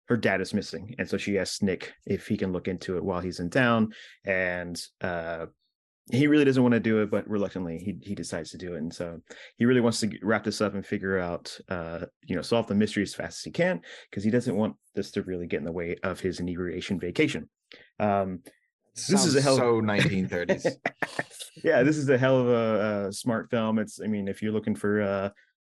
[0.07, 3.03] her dad is missing, and so she asks Nick if he can look into it
[3.03, 3.93] while he's in town,
[4.25, 5.47] and uh,
[6.11, 8.79] he really doesn't want to do it, but reluctantly he he decides to do it,
[8.79, 9.19] and so
[9.57, 12.75] he really wants to wrap this up and figure out, uh, you know, solve the
[12.75, 15.65] mystery as fast as he can because he doesn't want this to really get in
[15.65, 17.49] the way of his inebriation vacation.
[17.99, 18.39] Um,
[19.07, 20.65] this is a hell so 1930s.
[21.63, 23.79] yeah, this is a hell of a, a, smart film.
[23.79, 25.29] It's, I mean, if you're looking for uh,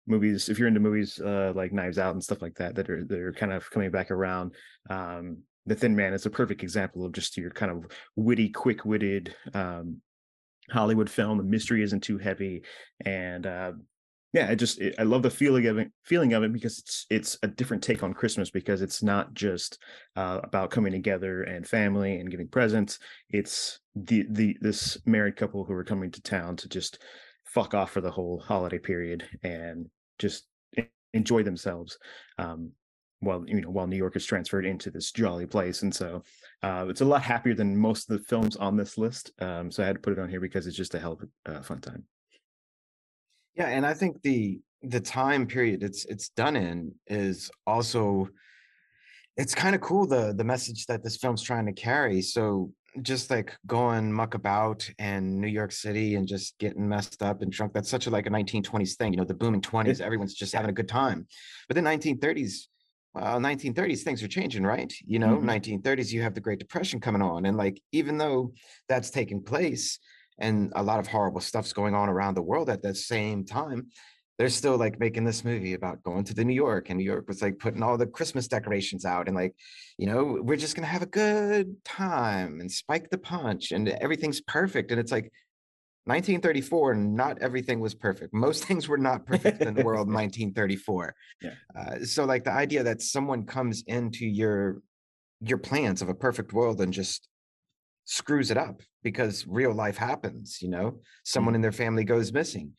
[0.07, 3.03] movies, if you're into movies uh, like Knives Out and stuff like that, that are
[3.03, 4.55] that are kind of coming back around,
[4.89, 9.35] um, The Thin Man is a perfect example of just your kind of witty, quick-witted
[9.53, 10.01] um,
[10.71, 11.37] Hollywood film.
[11.37, 12.63] The mystery isn't too heavy,
[13.05, 13.71] and uh,
[14.33, 17.05] yeah, I just it, I love the feeling of it, feeling of it because it's
[17.09, 19.77] it's a different take on Christmas because it's not just
[20.15, 22.99] uh, about coming together and family and giving presents.
[23.29, 26.99] It's the the this married couple who are coming to town to just
[27.45, 30.45] fuck off for the whole holiday period and just
[31.13, 31.97] enjoy themselves.
[32.37, 32.71] Um,
[33.21, 36.23] while you know while New York is transferred into this jolly place, and so
[36.63, 39.31] uh, it's a lot happier than most of the films on this list.
[39.39, 41.29] Um, so I had to put it on here because it's just a hell of
[41.45, 42.03] a uh, fun time.
[43.55, 48.27] Yeah, and I think the the time period it's it's done in is also
[49.37, 52.21] it's kind of cool the the message that this film's trying to carry.
[52.21, 57.41] So just like going muck about in New York City and just getting messed up
[57.41, 57.73] and drunk.
[57.73, 60.69] That's such a like a 1920s thing, you know, the booming 20s, everyone's just having
[60.69, 61.25] a good time.
[61.67, 62.67] But the 1930s,
[63.13, 64.93] well, 1930s things are changing, right?
[65.05, 65.49] You know, mm-hmm.
[65.49, 68.53] 1930s you have the Great Depression coming on, and like even though
[68.87, 69.99] that's taking place,
[70.39, 73.87] and a lot of horrible stuff's going on around the world at that same time
[74.41, 77.27] they're still like making this movie about going to the New York and New York
[77.27, 79.53] was like putting all the Christmas decorations out and like,
[79.99, 84.41] you know, we're just gonna have a good time and spike the punch and everything's
[84.41, 84.89] perfect.
[84.89, 85.31] And it's like
[86.05, 88.33] 1934, not everything was perfect.
[88.33, 91.15] Most things were not perfect in the world in 1934.
[91.41, 91.51] Yeah.
[91.75, 94.81] Uh, so like the idea that someone comes into your
[95.41, 97.27] your plans of a perfect world and just
[98.05, 101.55] screws it up because real life happens you know someone mm.
[101.55, 102.71] in their family goes missing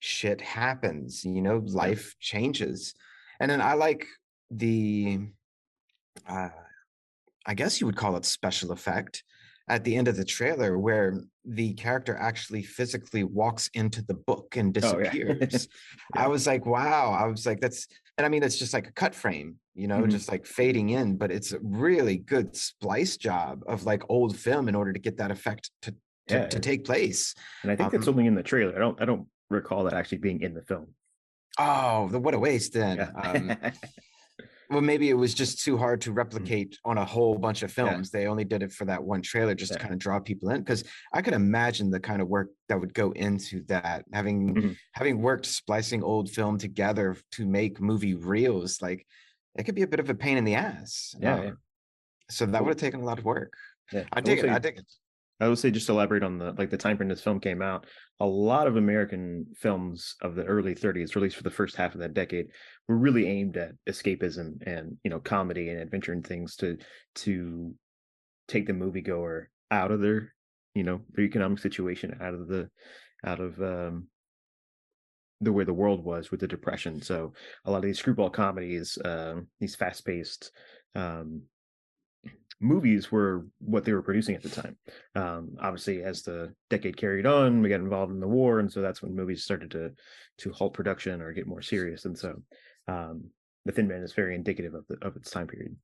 [0.00, 2.94] shit happens you know life changes
[3.40, 4.06] and then i like
[4.50, 5.18] the
[6.28, 6.48] uh
[7.46, 9.24] i guess you would call it special effect
[9.68, 14.56] at the end of the trailer where the character actually physically walks into the book
[14.56, 15.68] and disappears.
[15.68, 15.76] Oh,
[16.16, 16.22] yeah.
[16.24, 17.10] I was like, wow.
[17.18, 17.86] I was like, that's,
[18.18, 20.10] and I mean, it's just like a cut frame, you know, Mhm.
[20.10, 24.68] just like fading in, but it's a really good splice job of like old film
[24.68, 25.92] in order to get that effect to,
[26.28, 27.34] to, Yeah, to take place.
[27.62, 28.76] and I think that's Um, only in the trailer.
[28.76, 30.88] I don't I don't recall that actually being in the film.
[31.58, 32.98] Oh, the, what a waste then.
[32.98, 33.10] Yeah.
[33.30, 33.56] Um,
[34.70, 37.76] well, maybe it was just too hard to replicate on a whole bunch of Mm.
[37.84, 37.90] Yeah.
[37.92, 38.10] films.
[38.10, 40.60] They only did it for that one trailer just to kind of draw people in.
[40.60, 44.04] Because I could imagine the kind of work that would go into that.
[44.12, 44.76] Having Mhm.
[44.92, 49.06] having worked splicing old film together to make movie reels, like
[49.56, 51.14] it could be a bit of a pain in the ass.
[51.18, 51.50] Yeah, yeah.
[52.30, 53.54] So that would have taken a lot of work.
[53.90, 54.04] yeah.
[54.12, 54.48] I dig it.
[54.50, 54.86] I dig it.
[55.40, 57.62] I would say just to elaborate on the like the time frame this film came
[57.62, 57.86] out.
[58.20, 62.00] A lot of American films of the early 30s, released for the first half of
[62.00, 62.48] that decade,
[62.88, 66.76] were really aimed at escapism and you know comedy and adventure and things to
[67.16, 67.74] to
[68.48, 70.34] take the moviegoer out of their
[70.74, 72.68] you know their economic situation, out of the
[73.24, 74.08] out of um
[75.40, 77.00] the way the world was with the depression.
[77.00, 77.32] So
[77.64, 80.50] a lot of these screwball comedies, um, these fast paced
[80.96, 81.42] um,
[82.60, 84.76] movies were what they were producing at the time.
[85.14, 88.80] Um, obviously, as the decade carried on, we got involved in the war, and so
[88.80, 89.92] that's when movies started to
[90.38, 92.04] to halt production or get more serious.
[92.04, 92.42] And so,
[92.86, 93.30] um,
[93.64, 95.76] The Thin Man is very indicative of the of its time period.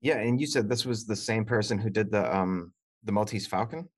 [0.00, 2.72] Yeah, and you said this was the same person who did the um
[3.04, 3.88] the Maltese Falcon.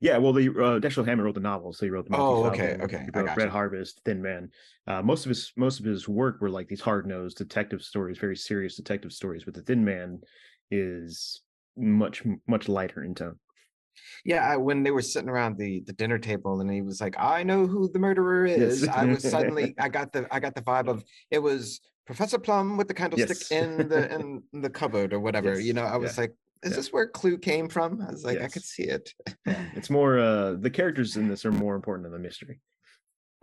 [0.00, 2.16] Yeah, well, the uh, Dashiell Hammett wrote the novel, so he wrote the.
[2.16, 3.36] Oh, okay, Falcon, okay, he I wrote.
[3.36, 4.50] Red Harvest, Thin Man.
[4.86, 8.18] Uh, most of his most of his work were like these hard nosed detective stories,
[8.18, 9.44] very serious detective stories.
[9.44, 10.20] But the Thin Man
[10.74, 11.40] is
[11.76, 13.38] much much lighter in tone.
[14.24, 17.16] Yeah, I, when they were sitting around the the dinner table and he was like,
[17.18, 18.82] "I know who the murderer Yes.
[18.82, 22.38] is," I was suddenly I got the I got the vibe of it was Professor
[22.38, 23.50] Plum with the candlestick Yes.
[23.50, 24.14] in the
[24.52, 25.58] in the cupboard or whatever.
[25.58, 26.32] You know, I was yeah, like,
[26.62, 26.76] "Is yeah.
[26.76, 29.14] this where Clue came from?" I was like, "I could see it."
[29.46, 32.60] It's more uh the characters in this are more important than the mystery.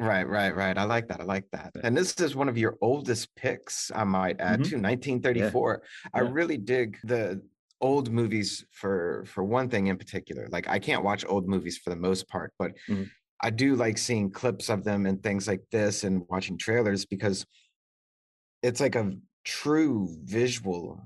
[0.02, 0.78] Right, right, right.
[0.78, 1.22] I like that.
[1.22, 1.74] I like that.
[1.84, 4.64] And this is one of your oldest picks, I might add, Mhm.
[4.64, 5.84] too, 1934.
[6.14, 6.32] I Yeah.
[6.32, 7.48] really dig the
[7.82, 10.48] old movies for for one thing in particular.
[10.50, 13.12] Like I can't watch old movies for the most part, but Mhm.
[13.42, 17.46] I do like seeing clips of them and things like this and watching trailers because
[18.62, 21.02] it's like a true visual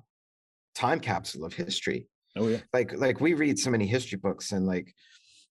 [0.76, 2.62] time capsule of history Oh yeah.
[2.74, 4.94] like like we read so many history books and like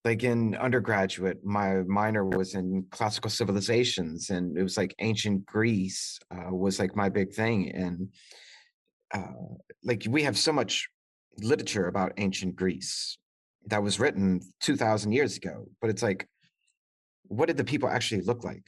[0.04, 6.18] like in undergraduate my minor was in classical civilizations and it was like ancient greece
[6.30, 8.08] uh, was like my big thing and
[9.14, 9.32] uh,
[9.82, 10.88] like we have so much
[11.38, 13.18] literature about ancient greece
[13.66, 16.28] that was written 2000 years ago but it's like
[17.24, 18.64] what did the people actually look like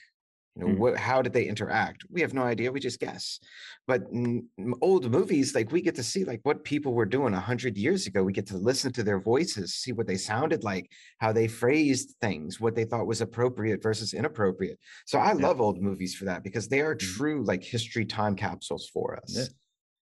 [0.57, 0.79] you know Mm.
[0.81, 3.39] what how did they interact we have no idea we just guess
[3.87, 4.03] but
[4.83, 8.23] old movies like we get to see like what people were doing 100 years ago
[8.25, 12.15] we get to listen to their voices see what they sounded like how they phrased
[12.21, 15.47] things what they thought was appropriate versus inappropriate so i Yeah.
[15.47, 17.17] love old movies for that because they are Mhm.
[17.17, 19.49] true like history time capsules for us Yeah.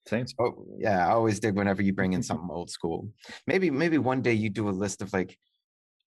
[0.07, 0.35] Same.
[0.38, 3.11] Oh yeah, I always dig whenever you bring in something old school.
[3.47, 5.38] Maybe maybe one day you do a list of like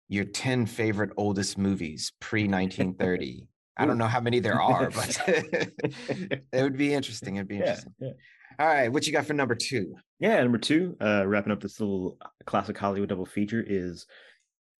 [0.10, 3.47] your 10 favorite oldest movies pre 1930.
[3.77, 7.35] I don't know how many there are, but it would be interesting.
[7.35, 7.93] It'd be Yeah, interesting.
[7.99, 8.11] yeah.
[8.59, 9.95] All right, what you got for number two?
[10.19, 14.07] Yeah, number two, uh, wrapping up this little classic Hollywood double feature is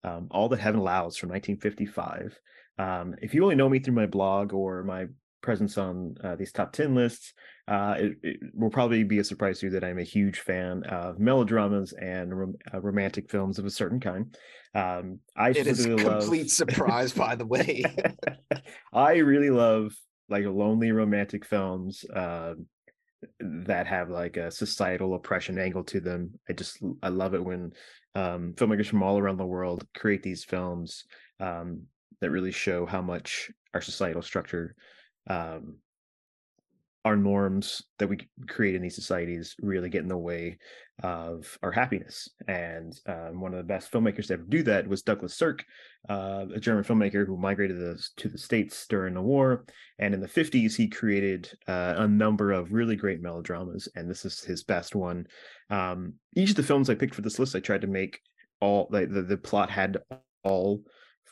[0.02, 2.38] um, All That Heaven Allows from 1955.
[2.78, 5.06] Um, if you only know me through my blog or my
[5.40, 7.32] presence on uh, these top 10 lists,
[7.66, 10.82] uh, it, it will probably be a surprise to you that I'm a huge fan
[10.84, 14.36] of melodramas and rom- uh, romantic films of a certain kind.
[14.74, 17.84] Um, I It is specifically love- complete surprise, by the way.
[18.92, 19.94] I really love
[20.28, 22.66] like lonely romantic films um,
[23.40, 26.38] that have like a societal oppression angle to them.
[26.48, 27.72] I just I love it when
[28.14, 31.04] um, filmmakers from all around the world create these films
[31.40, 31.82] um,
[32.20, 34.74] that really show how much our societal structure,
[35.28, 35.76] um,
[37.04, 40.58] our norms that we create in these societies really get in the way
[41.02, 42.28] of our happiness.
[42.48, 45.64] And um, one of the best filmmakers to ever do that was Douglas Sirk,
[46.10, 49.64] uh, a German filmmaker who migrated the, to the States during the war.
[49.98, 54.24] And in the 50s, he created uh, a number of really great melodramas, and this
[54.24, 55.26] is his best one.
[55.70, 58.20] Um, each of the films I picked for this list, I tried to make
[58.60, 59.98] all the, the plot had
[60.42, 60.82] all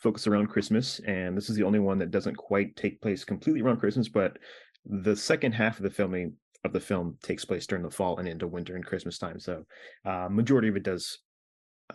[0.02, 3.62] focus around Christmas, and this is the only one that doesn't quite take place completely
[3.62, 4.38] around Christmas, but
[4.84, 8.28] the second half of the filming of the film takes place during the fall and
[8.28, 9.38] into winter and Christmas time.
[9.38, 9.64] So,
[10.04, 11.18] uh, majority of it does,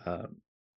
[0.04, 0.26] uh,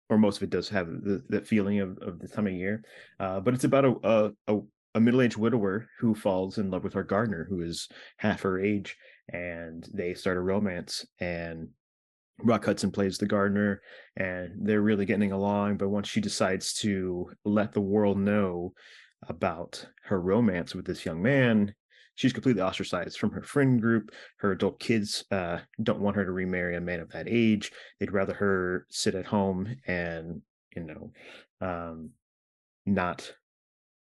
[0.10, 2.84] or most of it does have the, feeling of, of the time of year.
[3.20, 4.60] Uh, but it's about a a, a,
[4.96, 8.96] a middle-aged widower who falls in love with her gardener, who is half her age,
[9.30, 11.06] and they start a romance.
[11.20, 11.70] And
[12.40, 13.82] Rock Hudson plays the gardener,
[14.16, 15.78] and they're really getting along.
[15.78, 18.74] But once she decides to let the world know
[19.30, 21.74] about her romance with this young man,
[22.16, 24.12] she's completely ostracized from her friend group.
[24.38, 27.72] Her adult kids uh, don't want her to remarry a man of that age.
[28.00, 30.42] They'd rather her sit at home and,
[30.76, 31.12] you know,
[31.62, 32.10] um,
[32.86, 33.34] not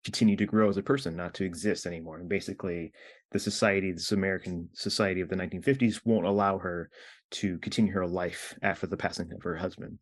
[0.04, 2.20] continue to grow as a person, not to exist anymore.
[2.20, 2.92] And basically,
[3.32, 6.90] the society, this American society of the 1950s, won't allow her
[7.32, 10.00] to continue her life after the passing of her husband.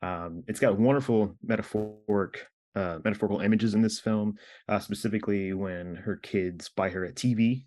[0.00, 4.34] Um, it's got wonderful metaphoric uh, metaphorical images in this film,
[4.68, 7.64] uh, specifically when her kids buy her a TV.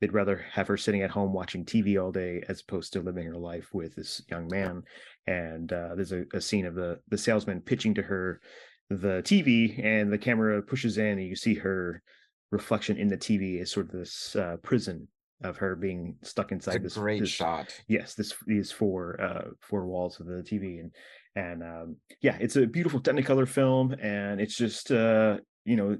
[0.00, 3.26] They'd rather have her sitting at home watching TV all day as opposed to living
[3.26, 4.82] her life with this young man.
[5.26, 8.40] And uh, there's a, a, scene of the the salesman pitching to her
[8.90, 12.02] the TV, and the camera pushes in, and you see her
[12.50, 15.08] reflection in the TV as sort of this uh, prison
[15.42, 17.74] of her being stuck inside this great this, shot.
[17.88, 20.92] Yes, this these four uh four walls of the TV and
[21.34, 25.98] and um yeah, it's a beautiful Technicolor film and it's just uh you know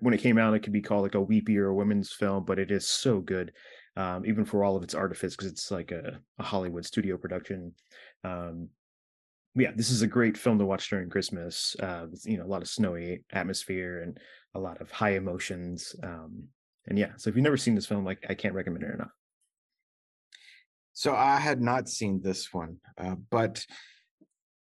[0.00, 2.44] when it came out it could be called like a weepy or a women's film,
[2.44, 3.52] but it is so good.
[3.96, 7.72] Um, even for all of its artifice because it's like a, a Hollywood studio production.
[8.24, 8.70] Um,
[9.54, 11.76] yeah, this is a great film to watch during Christmas.
[11.80, 14.18] Uh, you know, a lot of snowy atmosphere and
[14.54, 15.94] a lot of high emotions.
[16.02, 16.44] Um,
[16.86, 19.12] and yeah, so if you've never seen this film, like I can't recommend it enough.
[20.92, 23.64] So I had not seen this one, uh, but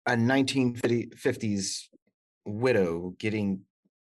[0.07, 1.89] a 1950s
[2.47, 3.61] widow getting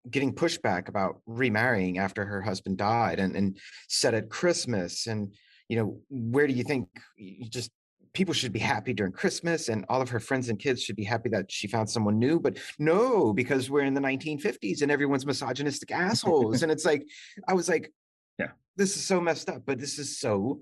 [0.10, 5.34] getting pushback about remarrying after her husband died and and said at Christmas and
[5.68, 7.72] you know where do you think you just
[8.16, 11.04] people should be happy during Christmas and all of her friends and kids should be
[11.04, 12.40] happy that she found someone new.
[12.40, 16.64] But no, because we're in the 1950s and everyone's misogynistic assholes.
[16.64, 17.06] and it's like,
[17.48, 17.94] I was like,
[18.40, 20.62] yeah, this is so messed up, but this is so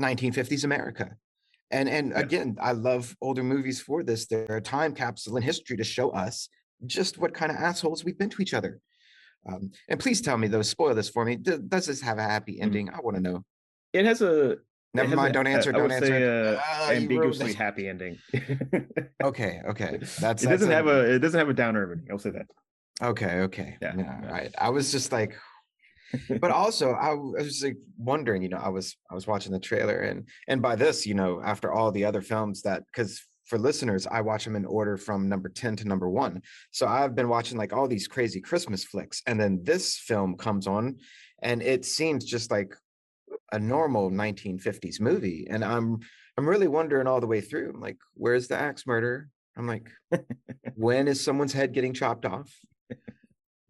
[0.00, 1.16] 1950s America.
[1.70, 2.20] And and yeah.
[2.20, 4.26] again, I love older movies for this.
[4.26, 6.48] They're a time capsule in history to show us
[6.86, 8.80] just what kind of assholes we've been to each other.
[9.46, 11.36] Um, and please tell me, though, spoil this for me.
[11.36, 12.62] Does this have a happy mm.
[12.62, 12.86] ending?
[12.86, 12.96] Mm-hmm.
[12.96, 13.44] I want to know.
[13.92, 14.58] It has a
[14.94, 15.34] Never mind.
[15.34, 15.72] Don't answer.
[15.72, 16.06] Don't answer.
[16.06, 18.18] Say, uh, ah, ambiguously happy ending.
[19.24, 19.60] okay.
[19.68, 19.98] Okay.
[20.20, 20.48] That's it.
[20.48, 21.14] Doesn't have a.
[21.14, 22.06] It doesn't have a downer ending.
[22.10, 22.46] I'll say that.
[23.02, 23.40] Okay.
[23.40, 23.76] Okay.
[23.82, 23.94] Yeah.
[23.96, 24.30] yeah, yeah.
[24.30, 24.54] Right.
[24.56, 25.36] I was just like,
[26.40, 28.42] but also I, I was like wondering.
[28.42, 31.42] You know, I was I was watching the trailer and and by this, you know,
[31.44, 35.28] after all the other films that because for listeners, I watch them in order from
[35.28, 36.40] number 10 to number one.
[36.70, 39.22] So I've been watching like all these crazy Christmas flicks.
[39.26, 40.96] And then this film comes on
[41.42, 42.74] and it seems just like
[43.52, 45.98] a normal 1950s movie and i'm
[46.36, 49.28] i'm really wondering all the way through i'm like where's the axe murder?
[49.56, 49.88] I'm like
[50.74, 52.52] when is someone's head getting chopped off?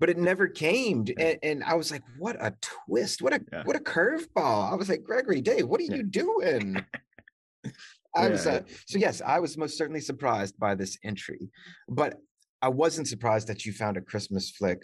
[0.00, 3.62] But it never came and, and i was like what a twist what a yeah.
[3.64, 4.72] what a curveball.
[4.72, 6.76] I was like Gregory Day what are you doing?
[8.16, 11.50] I was uh, so yes, I was most certainly surprised by this entry,
[11.88, 12.18] but
[12.62, 14.82] I wasn't surprised that you found a Christmas flick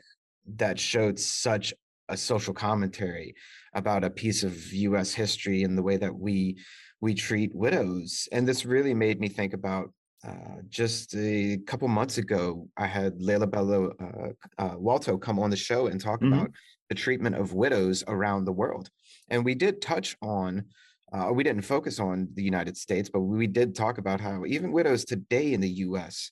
[0.57, 1.73] that showed such
[2.11, 3.35] a social commentary
[3.75, 5.15] about a piece of U.S.
[5.15, 6.59] history and the way that we
[7.01, 8.29] we treat widows.
[8.31, 9.91] And this really made me think about
[10.27, 15.49] uh, just a couple months ago, I had Leila Bello uh, uh, Walto come on
[15.49, 16.35] the show and talk mm-hmm.
[16.35, 16.51] about
[16.91, 18.91] the treatment of widows around the world.
[19.31, 20.67] And we did touch on,
[21.13, 24.73] uh, we didn't focus on the United States, but we did talk about how even
[24.73, 26.31] widows today in the US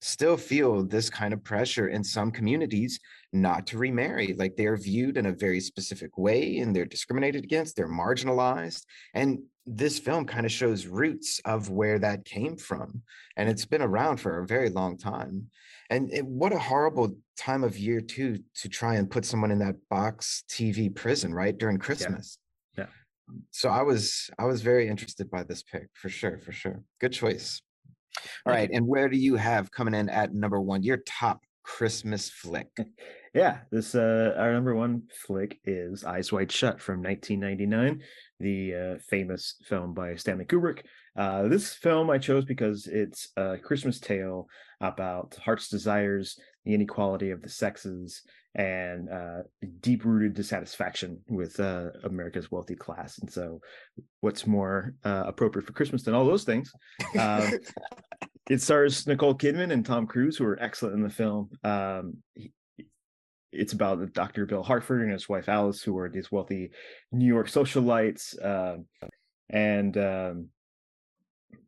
[0.00, 3.00] still feel this kind of pressure in some communities
[3.32, 4.34] not to remarry.
[4.38, 8.84] Like they're viewed in a very specific way and they're discriminated against, they're marginalized.
[9.14, 13.02] And this film kind of shows roots of where that came from.
[13.36, 15.48] And it's been around for a very long time.
[15.90, 19.58] And it, what a horrible time of year, too, to try and put someone in
[19.60, 21.56] that box TV prison, right?
[21.56, 22.38] During Christmas.
[22.76, 22.84] Yeah.
[22.84, 23.36] yeah.
[23.50, 26.82] So I was I was very interested by this pick for sure, for sure.
[27.00, 27.62] Good choice.
[28.46, 28.70] All right.
[28.72, 32.68] And where do you have coming in at number one, your top Christmas flick?
[33.34, 38.02] yeah, this uh our number one flick is Eyes Wide Shut from 1999,
[38.40, 40.82] the uh, famous film by Stanley Kubrick.
[41.16, 44.48] Uh, this film I chose because it's a Christmas tale
[44.80, 48.22] about heart's desires, the inequality of the sexes,
[48.54, 49.42] and uh,
[49.80, 53.18] deep rooted dissatisfaction with uh, America's wealthy class.
[53.18, 53.60] And so,
[54.20, 56.70] what's more uh, appropriate for Christmas than all those things?
[57.18, 57.50] Uh,
[58.50, 61.50] it stars Nicole Kidman and Tom Cruise, who are excellent in the film.
[61.64, 62.18] Um,
[63.50, 64.46] it's about Dr.
[64.46, 66.70] Bill Hartford and his wife Alice, who are these wealthy
[67.12, 68.34] New York socialites.
[68.42, 68.78] Uh,
[69.48, 70.48] and um,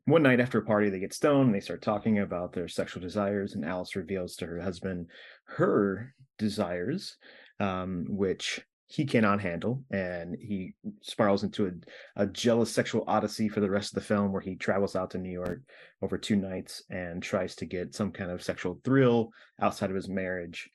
[0.06, 3.02] one night after a party, they get stoned and they start talking about their sexual
[3.02, 3.54] desires.
[3.54, 5.06] And Alice reveals to her husband
[5.46, 7.16] her desires,
[7.60, 13.60] um, which he cannot handle, and he spirals into a, a jealous sexual odyssey for
[13.60, 15.60] the rest of the film, where he travels out to New York
[16.02, 19.30] over two nights and tries to get some kind of sexual thrill
[19.60, 20.70] outside of his marriage.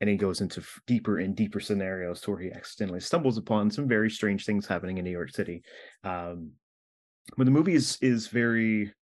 [0.00, 3.88] And he goes into deeper and deeper scenarios to where he accidentally stumbles upon some
[3.88, 5.62] very strange things happening in New York City.
[6.04, 6.52] Um,
[7.36, 8.92] but the movie is is very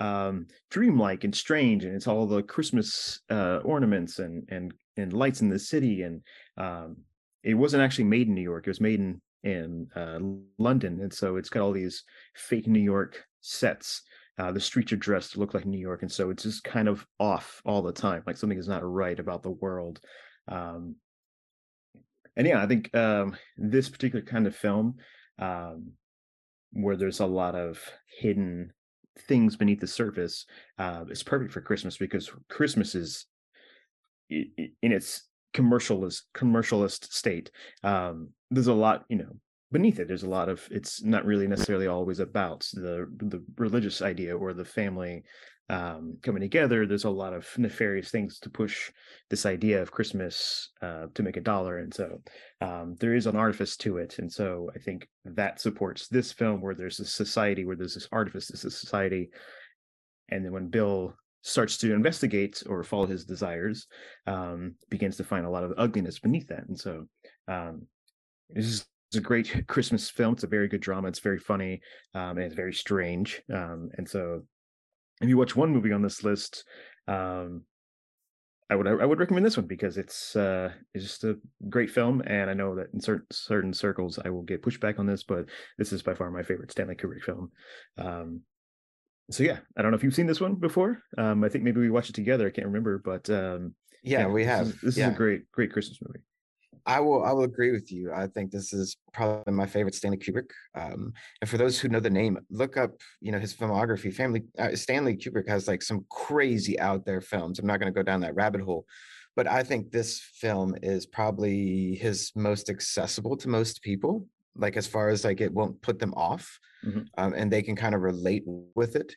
[0.00, 5.42] um, dreamlike and strange, and it's all the Christmas uh, ornaments and and and lights
[5.42, 6.02] in the city.
[6.02, 6.22] And
[6.56, 6.96] um,
[7.42, 10.18] it wasn't actually made in New York; it was made in in uh,
[10.58, 12.02] London, and so it's got all these
[12.34, 14.02] fake New York sets.
[14.38, 16.88] Uh, the streets are dressed to look like New York, and so it's just kind
[16.88, 20.00] of off all the time, like something is not right about the world.
[20.48, 20.96] Um,
[22.36, 24.96] and yeah, I think um, this particular kind of film,
[25.38, 25.92] um,
[26.72, 27.82] where there's a lot of
[28.18, 28.72] hidden
[29.20, 30.46] things beneath the surface
[30.78, 33.26] uh, is perfect for Christmas because Christmas is
[34.28, 37.50] in its commercialist commercialist state.
[37.82, 39.36] Um, there's a lot, you know,
[39.72, 40.08] beneath it.
[40.08, 40.66] There's a lot of.
[40.70, 45.24] It's not really necessarily always about the the religious idea or the family
[45.70, 46.84] um, coming together.
[46.84, 48.90] There's a lot of nefarious things to push
[49.30, 52.20] this idea of Christmas uh, to make a dollar, and so
[52.60, 54.18] um, there is an artifice to it.
[54.18, 58.08] And so I think that supports this film, where there's a society, where there's this
[58.10, 59.30] artifice, this is society,
[60.30, 63.86] and then when Bill starts to investigate or follow his desires,
[64.26, 66.66] um, begins to find a lot of ugliness beneath that.
[66.68, 67.06] And so
[67.48, 67.86] um,
[68.50, 70.34] this is it's a great Christmas film.
[70.34, 71.08] It's a very good drama.
[71.08, 71.80] It's very funny
[72.14, 73.42] um, and it's very strange.
[73.52, 74.42] Um, and so
[75.20, 76.64] if you watch one movie on this list,
[77.08, 77.64] um,
[78.70, 81.36] I would I would recommend this one because it's uh, it's just a
[81.68, 85.06] great film, and I know that in certain certain circles I will get pushback on
[85.06, 85.46] this, but
[85.76, 87.50] this is by far my favorite Stanley Kubrick film.
[87.98, 88.42] Um,
[89.28, 91.02] so yeah, I don't know if you've seen this one before.
[91.18, 92.46] Um, I think maybe we watched it together.
[92.46, 94.66] I can't remember, but um, yeah, yeah, we have.
[94.66, 95.08] This, is, this yeah.
[95.08, 96.20] is a great great Christmas movie.
[96.86, 98.12] I will I will agree with you.
[98.12, 100.50] I think this is probably my favorite Stanley Kubrick.
[100.74, 104.12] Um, and for those who know the name, look up you know his filmography.
[104.12, 107.58] Family uh, Stanley Kubrick has like some crazy out there films.
[107.58, 108.86] I'm not going to go down that rabbit hole,
[109.36, 114.26] but I think this film is probably his most accessible to most people.
[114.56, 117.02] Like as far as like it won't put them off, mm-hmm.
[117.16, 119.14] um, and they can kind of relate with it.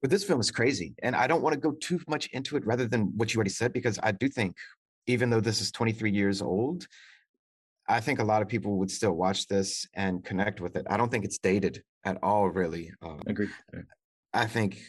[0.00, 2.66] But this film is crazy, and I don't want to go too much into it
[2.66, 4.56] rather than what you already said because I do think
[5.06, 6.86] even though this is 23 years old,
[7.88, 10.86] I think a lot of people would still watch this and connect with it.
[10.88, 12.92] I don't think it's dated at all, really.
[13.02, 13.50] Um, Agreed.
[14.32, 14.82] I think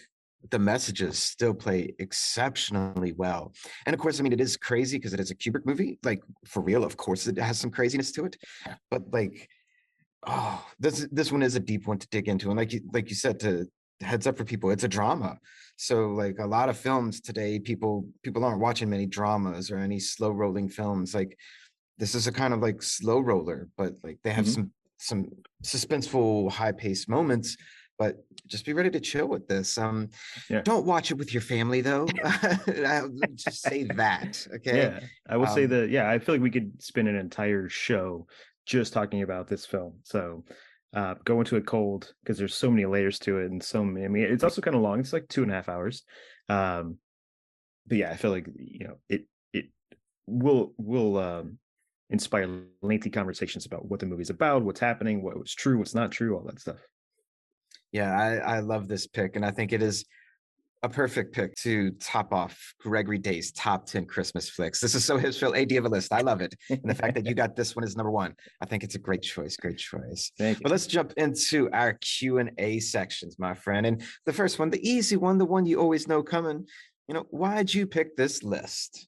[0.52, 3.54] the messages still play exceptionally well.
[3.86, 6.00] And of course, I mean, it is crazy because it is a Kubrick movie.
[6.04, 8.38] Like for real, of course, it has some craziness to it.
[8.92, 9.50] But like,
[10.28, 12.50] oh, this this one is a deep one to dig into.
[12.50, 13.68] And like you like you said, to
[14.02, 15.38] heads up for people, it's a drama.
[15.84, 20.00] So like a lot of films today, people people aren't watching many dramas or any
[20.00, 21.14] slow rolling films.
[21.14, 21.38] Like
[21.98, 24.54] this is a kind of like slow roller, but like they have mm-hmm.
[24.54, 25.30] some some
[25.62, 27.58] suspenseful, high paced moments.
[28.00, 28.16] But
[28.48, 29.78] just be ready to chill with this.
[29.78, 30.10] Um,
[30.50, 30.62] yeah.
[30.62, 32.08] don't watch it with your family though.
[32.24, 34.48] I'll just say that.
[34.56, 34.78] Okay.
[34.78, 35.90] Yeah, I will um, say that.
[35.90, 38.26] Yeah, I feel like we could spend an entire show
[38.66, 39.96] just talking about this film.
[40.04, 40.46] So
[40.94, 44.06] uh, go into it cold because there's so many layers to it and so many.
[44.06, 45.00] I mean, it's also kind of long.
[45.00, 46.04] It's like two and a half hours.
[46.50, 46.98] Um,
[47.88, 49.66] but yeah, I feel like you know it it
[50.28, 51.58] will will um,
[52.10, 56.12] inspire lengthy conversations about what the movie's about, what's happening, what was true, what's not
[56.12, 56.80] true, all that stuff.
[57.92, 60.06] Yeah, I, I love this pick, and I think it is
[60.84, 64.82] a perfect pick to top off Gregory Day's top 10 Christmas flicks.
[64.82, 66.12] This is so hipster AD of a list.
[66.12, 66.54] I love it.
[66.70, 69.00] And the fact that you got this one as number one, I think it's a
[69.00, 69.56] great choice.
[69.56, 70.32] Great choice.
[70.38, 70.64] Thank you.
[70.64, 73.86] But let's jump into our Q&A sections, my friend.
[73.86, 76.68] And the first one, the easy one, the one you always know coming.
[77.08, 79.08] You know, why'd you pick this list?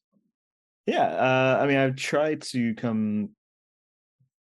[0.85, 3.29] Yeah, uh, I mean, I've tried to come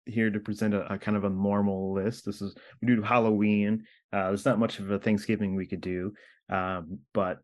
[0.05, 2.25] here to present a, a, kind of a normal list.
[2.25, 3.85] This is we do Halloween.
[4.13, 6.13] Uh, there's not much of a Thanksgiving we could do.
[6.49, 7.39] Um, but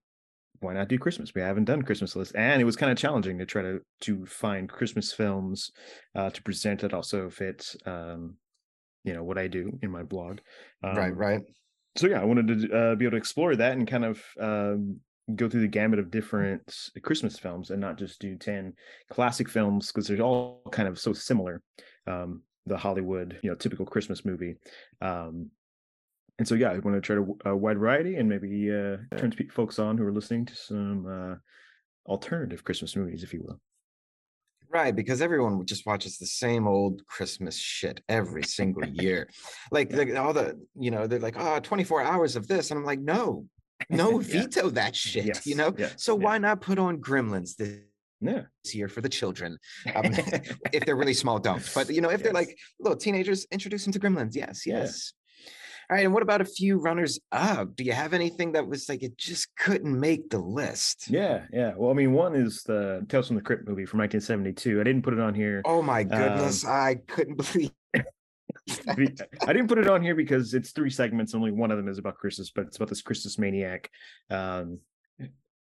[0.60, 1.34] why not do Christmas?
[1.36, 4.26] We haven't done Christmas list, and it was kind of challenging to try to to
[4.26, 5.72] find Christmas films
[6.16, 8.36] uh, to present that also fit, um,
[9.04, 10.40] you know, what I do in my blog.
[10.84, 11.42] Um, right, right.
[11.96, 15.00] So yeah, I wanted to uh, be able to explore that and kind of um,
[15.36, 18.74] go through the gamut of different Christmas films and not just do ten
[19.12, 21.62] classic films because they're all kind of so similar.
[22.08, 24.56] Um, the Hollywood, you know, typical Christmas movie.
[25.02, 25.52] Um,
[26.40, 29.32] and so yeah, I want to try to a wide variety and maybe uh, turn
[29.32, 31.36] to folks on who are listening to some uh,
[32.12, 33.60] alternative Christmas movies, if you will.
[34.70, 39.30] Right, because everyone just watches the same old Christmas shit every single year.
[39.72, 42.72] like all the, you know, they're like, oh, 24 hours of this.
[42.72, 43.46] And I'm like, no,
[43.92, 45.46] no, veto that shit, yes.
[45.46, 45.76] you know?
[45.78, 45.90] Yeah.
[45.98, 46.26] So yeah.
[46.26, 47.82] why not put on Gremlins this
[48.20, 48.42] Yeah.
[48.64, 49.60] Here for the children.
[49.94, 50.06] Um,
[50.74, 51.70] if they're really small, don't.
[51.76, 54.36] But you know, if they're like little teenagers, introduce them to Gremlins.
[54.36, 54.80] Yes, Yeah.
[54.80, 55.14] yes.
[55.90, 56.06] All right.
[56.06, 57.76] And what about a few runners up?
[57.76, 61.10] Do you have anything that was like it just couldn't make the list?
[61.10, 61.74] Yeah, yeah.
[61.76, 64.80] Well, I mean, one is the Tales from the Crypt movie from 1972.
[64.80, 65.62] I didn't put it on here.
[65.66, 67.72] Oh my goodness, I couldn't believe.
[68.88, 71.36] I didn't put it on here because it's three segments.
[71.36, 73.90] Only one of them is about Christmas, but it's about this Christmas maniac
[74.30, 74.80] um,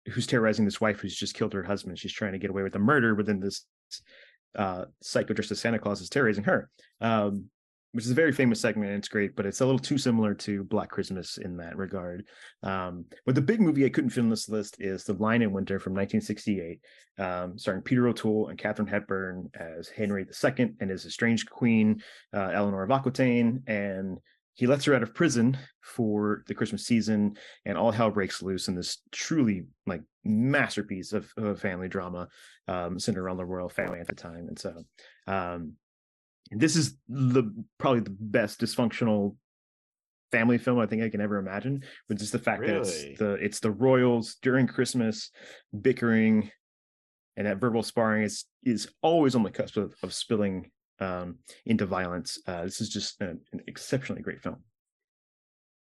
[0.09, 1.97] who's terrorizing this wife who's just killed her husband.
[1.97, 3.65] She's trying to get away with the murder, but then this
[4.55, 6.69] uh, psycho dressed as Santa Claus is terrorizing her,
[6.99, 7.45] um,
[7.93, 8.89] which is a very famous segment.
[8.89, 12.25] And it's great, but it's a little too similar to Black Christmas in that regard.
[12.63, 15.51] Um, but the big movie I couldn't fit on this list is The Lion in
[15.51, 16.79] Winter from 1968,
[17.19, 22.01] um, starring Peter O'Toole and Katharine Hepburn as Henry II and his estranged queen,
[22.33, 23.63] uh, Eleanor of Aquitaine.
[23.67, 24.17] And
[24.53, 27.35] he lets her out of prison for the Christmas season,
[27.65, 32.27] and all hell breaks loose in this truly like masterpiece of, of family drama
[32.67, 34.47] um, centered around the royal family at the time.
[34.47, 34.83] And so,
[35.27, 35.73] um,
[36.51, 37.43] this is the
[37.77, 39.35] probably the best dysfunctional
[40.31, 41.83] family film I think I can ever imagine.
[42.09, 45.29] With just the fact that it's the it's the royals during Christmas
[45.79, 46.51] bickering,
[47.37, 51.85] and that verbal sparring is is always on the cusp of, of spilling um, into
[51.85, 52.39] violence.
[52.47, 54.57] Uh, this is just an, an exceptionally great film.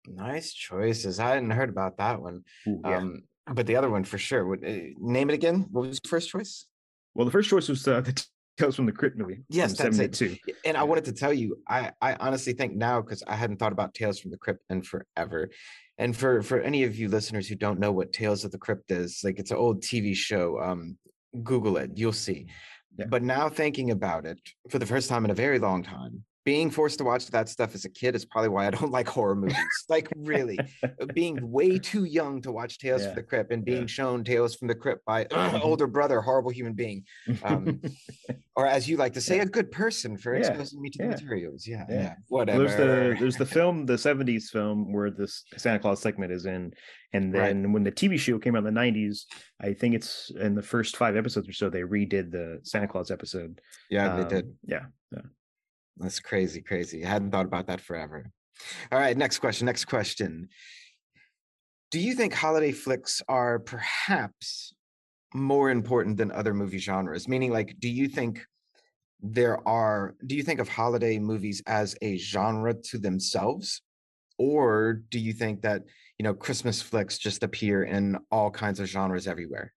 [0.06, 1.18] Nice choices.
[1.18, 2.42] I hadn't heard about that one.
[2.68, 2.98] Ooh, yeah.
[2.98, 4.46] Um, but the other one for sure.
[4.46, 5.66] Would uh, name it again?
[5.70, 6.66] What was your first choice?
[7.14, 8.26] well, the first choice was uh, the
[8.57, 9.40] Tales from the Crypt movie.
[9.48, 10.14] Yes, that's it.
[10.14, 10.52] 72.
[10.64, 13.72] And I wanted to tell you, I I honestly think now because I hadn't thought
[13.72, 15.50] about Tales from the Crypt in forever.
[15.98, 18.90] And for for any of you listeners who don't know what Tales of the Crypt
[18.90, 20.61] is, like it's an old TV show.
[20.61, 20.96] Um,
[21.42, 22.46] Google it, you'll see.
[22.96, 23.07] Yeah.
[23.09, 24.38] But now thinking about it
[24.70, 27.74] for the first time in a very long time, being forced to watch that stuff
[27.74, 29.57] as a kid is probably why I don't like horror movies.
[29.88, 30.59] like really,
[31.14, 33.09] being way too young to watch Tales Yeah.
[33.09, 33.86] from the Crypt and being Yeah.
[33.86, 35.64] shown Tales from the Crypt by Mhm.
[35.64, 37.05] older brother, horrible human being
[37.42, 37.80] um,
[38.57, 39.42] or as you like to say, Yeah.
[39.42, 41.66] a good person for exposing me to the materials.
[41.66, 42.14] Yeah, yeah.
[42.28, 42.59] whatever.
[42.68, 46.72] there's the there's the film the 70s film where this santa claus segment is in
[47.12, 47.49] and Right.
[47.49, 49.24] then when the tv show came out in the 90s
[49.61, 53.11] i think it's in the first five episodes or so they redid the santa claus
[53.11, 54.55] episode yeah, they Um, did.
[54.66, 54.84] yeah
[55.97, 57.05] That's crazy, crazy.
[57.05, 58.26] I hadn't thought about that forever.
[58.90, 59.66] All right, next question.
[59.66, 60.49] Next question.
[61.90, 64.74] Do you think holiday flicks are perhaps
[65.32, 67.28] more important than other movie genres?
[67.28, 68.45] Meaning, like, do you think
[69.20, 73.82] there are, do you think of holiday movies as a genre to themselves?
[74.38, 75.82] Or do you think that,
[76.18, 79.72] you know, Christmas flicks just appear in all kinds of genres everywhere?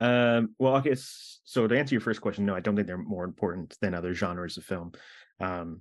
[0.00, 2.98] Um well i guess so to answer your first question no i don't think they're
[2.98, 4.92] more important than other genres of film
[5.40, 5.80] um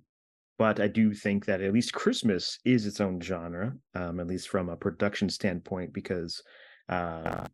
[0.59, 4.49] but i do think that at least christmas is its own genre um at least
[4.49, 6.43] from a production standpoint because
[6.89, 7.47] uh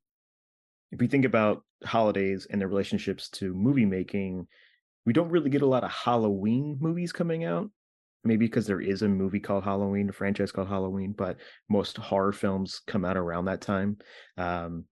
[0.91, 4.47] if we think about holidays and their relationships to movie making,
[5.05, 7.69] we don't really get a lot of Halloween movies coming out.
[8.23, 11.37] Maybe because there is a movie called Halloween, a franchise called Halloween, but
[11.69, 13.97] most horror films come out around that time.
[14.37, 14.85] Um,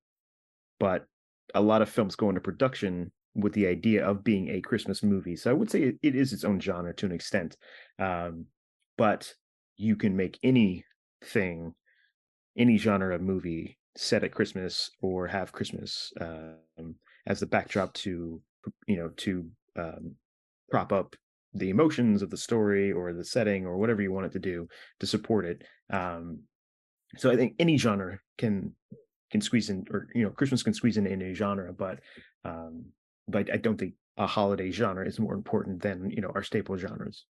[0.79, 1.05] but
[1.55, 5.35] a lot of films go into production with the idea of being a Christmas movie.
[5.35, 7.55] So I would say it, it is its own genre to an extent.
[7.99, 8.45] Um,
[8.97, 9.31] but
[9.77, 11.73] you can make anything,
[12.57, 16.95] any genre of movie set at Christmas or have Christmas um,
[17.27, 18.41] as the backdrop to,
[18.87, 20.15] you know, to um,
[20.69, 21.15] prop up
[21.53, 24.67] the emotions of the story or the setting or whatever you want it to do
[24.99, 25.63] to support it.
[25.91, 26.39] Um,
[27.17, 28.73] so I think any genre can
[29.31, 32.01] can squeeze in, or you know, Christmas can squeeze in any genre, but
[32.43, 32.93] um,
[33.27, 36.77] but I don't think a holiday genre is more important than you know our staple
[36.77, 37.25] genres.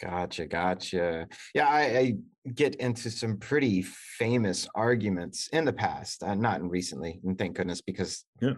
[0.00, 1.28] Gotcha, gotcha.
[1.54, 2.12] Yeah, I, I
[2.52, 7.56] get into some pretty famous arguments in the past, uh, not in recently, and thank
[7.56, 8.54] goodness, because Yeah.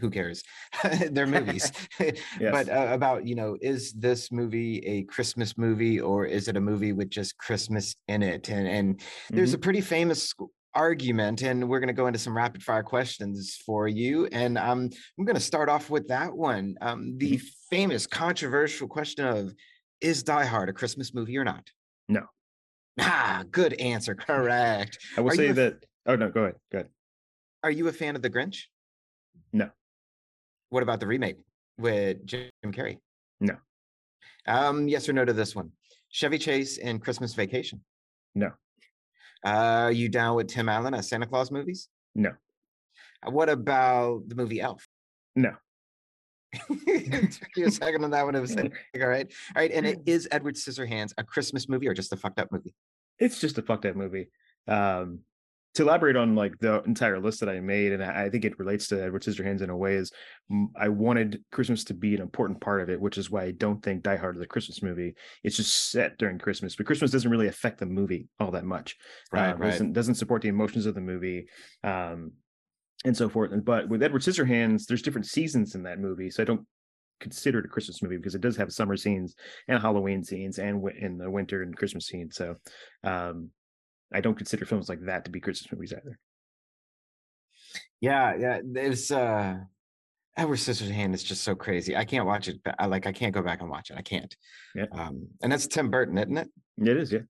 [0.00, 0.42] who cares?
[1.10, 1.72] They're movies.
[2.38, 2.52] Yes.
[2.52, 6.60] But uh, about, you know, is this movie a Christmas movie or is it a
[6.60, 8.50] movie with just Christmas in it?
[8.50, 9.02] And and
[9.34, 9.62] there's a Mhm.
[9.62, 10.34] pretty famous
[10.74, 14.26] argument, and we're going to go into some rapid fire questions for you.
[14.32, 16.76] And um, I'm going to start off with that one.
[16.80, 17.42] Um, the Mhm.
[17.70, 19.54] famous controversial question of
[20.00, 21.68] is Die Hard a Christmas movie or not?
[22.08, 22.26] No.
[22.98, 24.14] Ah, good answer.
[24.14, 24.98] Correct.
[25.16, 25.84] I will Are say a that.
[26.06, 26.56] Oh no, go ahead.
[26.72, 26.90] Go ahead.
[27.62, 28.64] Are you a fan of The Grinch?
[29.52, 29.70] No.
[30.70, 31.36] What about the remake
[31.78, 32.98] with Jim Carrey?
[33.40, 33.56] No.
[34.46, 35.72] Um, yes or no to this one?
[36.08, 37.80] Chevy Chase and Christmas Vacation.
[38.34, 38.50] No.
[39.44, 41.88] Are you down with Tim Allen as Santa Claus movies?
[42.14, 42.30] No.
[43.26, 44.86] Uh, What about the movie Elf?
[45.36, 45.54] No.
[46.68, 48.34] It took you a second on that one.
[48.34, 49.70] It was like, all right, all right.
[49.72, 52.74] And it is Edward Scissorhands a Christmas movie or just a fucked up movie?
[53.18, 54.28] It's just a fucked up movie.
[54.66, 55.20] Um,
[55.74, 58.88] to elaborate on like the entire list that I made, and I think it relates
[58.88, 60.10] to Edward Scissorhands in a way, is
[60.76, 63.82] I wanted Christmas to be an important part of it, which is why I don't
[63.82, 65.14] think Die Hard is a Christmas movie.
[65.44, 68.96] It's just set during Christmas, but Christmas doesn't really affect the movie all that much.
[69.32, 69.70] Right, uh, right.
[69.70, 71.46] Doesn't, doesn't support the emotions of the movie.
[71.84, 72.32] Um,
[73.04, 73.52] and so forth.
[73.52, 76.66] And but with Edward Scissorhands, there's different seasons in that movie, so I don't
[77.20, 79.34] consider it a Christmas movie because it does have summer scenes
[79.68, 82.36] and Halloween scenes and in the winter and Christmas scenes.
[82.36, 82.56] So
[83.04, 83.50] um,
[84.12, 86.18] I don't consider films like that to be Christmas movies either.
[88.00, 88.60] Yeah, yeah.
[88.64, 89.58] There's uh
[90.36, 91.96] Edward Scissorhand is just so crazy.
[91.96, 92.60] I can't watch it.
[92.78, 93.96] I like I can't go back and watch it.
[93.98, 94.34] I can't.
[94.74, 94.86] Yeah.
[94.92, 96.48] Um, and that's Tim Burton, isn't it?
[96.78, 97.20] It is, yeah.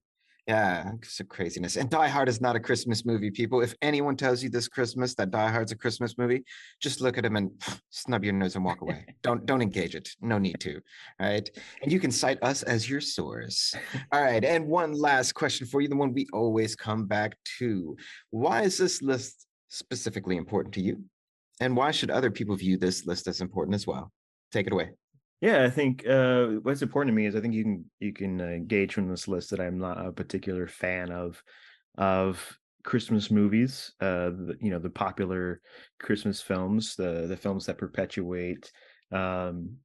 [0.51, 1.77] Yeah, it's a craziness.
[1.77, 3.61] And Die Hard is not a Christmas movie, people.
[3.61, 6.43] If anyone tells you this Christmas that Die Hard's a Christmas movie,
[6.81, 7.51] just look at him and
[7.89, 9.05] snub your nose and walk away.
[9.21, 10.09] don't don't engage it.
[10.19, 10.81] No need to.
[11.21, 11.49] Right.
[11.81, 13.73] And you can cite us as your source.
[14.11, 14.43] All right.
[14.43, 17.95] And one last question for you, the one we always come back to.
[18.31, 21.01] Why is this list specifically important to you?
[21.61, 24.11] And why should other people view this list as important as well?
[24.51, 24.89] Take it away.
[25.41, 28.41] Yeah, I think uh, what's important to me is I think you can you can
[28.41, 31.41] uh, gauge from this list that I'm not a particular fan of
[31.97, 33.91] of Christmas movies.
[33.99, 35.61] Uh, the, you know, the popular
[35.99, 38.71] Christmas films, the the films that perpetuate,
[39.11, 39.77] um,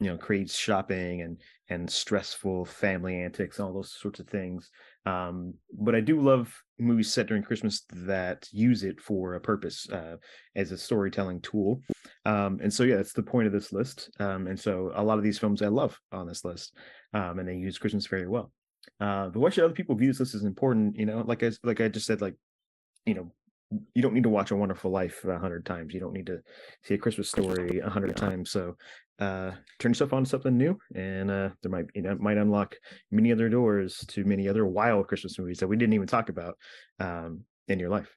[0.00, 4.70] you know, creates shopping and and stressful family antics, and all those sorts of things.
[5.06, 9.88] Um, but I do love movies set during Christmas that use it for a purpose
[9.90, 10.16] uh,
[10.56, 11.82] as a storytelling tool.
[12.24, 14.10] Um, and so, yeah, that's the point of this list.
[14.20, 16.74] Um, and so, a lot of these films I love on this list,
[17.14, 18.52] um, and they use Christmas very well.
[19.00, 20.96] Uh, but why should other people view this list as important?
[20.96, 22.34] You know, like I like I just said, like
[23.06, 23.32] you know,
[23.94, 25.94] you don't need to watch A Wonderful Life a hundred times.
[25.94, 26.40] You don't need to
[26.84, 28.50] see a Christmas story a hundred times.
[28.50, 28.76] So,
[29.18, 32.74] uh, turn yourself on to something new, and uh, there might you know might unlock
[33.10, 36.56] many other doors to many other wild Christmas movies that we didn't even talk about
[36.98, 38.14] um, in your life.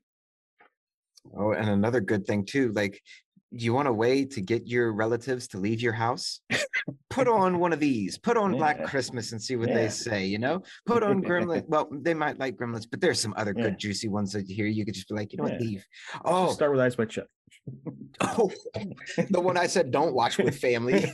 [1.38, 3.02] Oh, and another good thing too, like
[3.56, 6.42] you want a way to get your relatives to leave your house?
[7.10, 8.18] Put on one of these.
[8.18, 9.76] Put on Black Christmas and see what Yeah.
[9.76, 10.64] they say, you know?
[10.86, 11.64] Put on Gremlins.
[11.68, 13.64] Well, they might like Gremlins, but there's some other Yeah.
[13.66, 14.66] good juicy ones that you hear.
[14.66, 15.60] You could just be like, you know what, Yeah.
[15.60, 15.86] leave.
[16.26, 17.28] Oh, start with Eyes Wide Shut.
[18.22, 18.52] oh,
[19.30, 21.06] the one I said don't watch with family.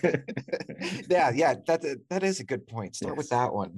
[1.10, 2.96] yeah, yeah, that's a, that is a good point.
[2.96, 3.76] Start with that one.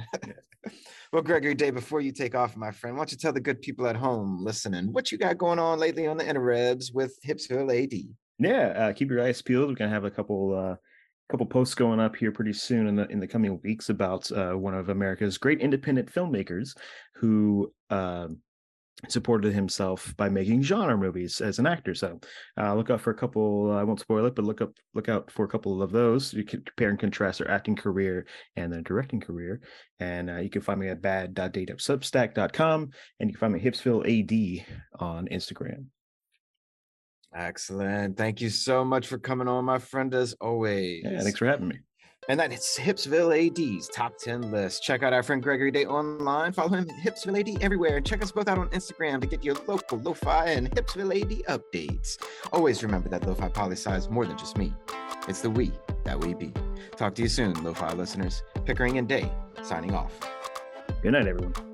[1.12, 3.62] well, Gregory Day, before you take off, my friend, why don't you tell the good
[3.62, 7.72] people at home listening what you got going on lately on the interwebs with Hipsville
[7.84, 8.16] AD?
[8.42, 9.70] Yeah, uh, keep your eyes peeled.
[9.70, 10.76] We're gonna have a couple uh,
[11.30, 14.54] couple posts going up here pretty soon in the in the coming weeks about uh,
[14.54, 16.76] one of America's great independent filmmakers
[17.16, 18.40] who um
[19.10, 21.96] supported himself by making genre movies as an actor.
[21.96, 22.20] So
[22.60, 23.72] uh, look out for a couple.
[23.72, 26.34] I won't spoil it, but look up look out for a couple of those.
[26.34, 28.26] You can compare and contrast their acting career
[28.56, 29.62] and their directing career.
[30.00, 32.90] And uh, you can find me at bad.dateup.substack.com
[33.20, 34.66] and you can find me at Hipsville AD
[35.00, 35.86] on Instagram.
[37.34, 38.18] Excellent.
[38.18, 41.04] Thank you so much for coming on, my friend, as always.
[41.04, 41.80] Yeah, thanks for having me.
[42.30, 44.84] And that is Hipsville AD's top 10 list.
[44.84, 46.54] Check out our friend Gregory Day online.
[46.54, 47.98] Follow him at Hipsville AD everywhere.
[47.98, 51.60] And check us both out on Instagram to get your local lo-fi and Hipsville AD
[51.60, 52.22] updates.
[52.54, 54.72] Always remember that lo-fi poli is more than just me.
[55.28, 55.72] It's the we
[56.04, 56.54] that we be.
[56.96, 58.44] Talk to you soon, lo-fi listeners.
[58.66, 59.32] Pickering and Day
[59.64, 60.14] signing off.
[61.02, 61.71] Good night, everyone.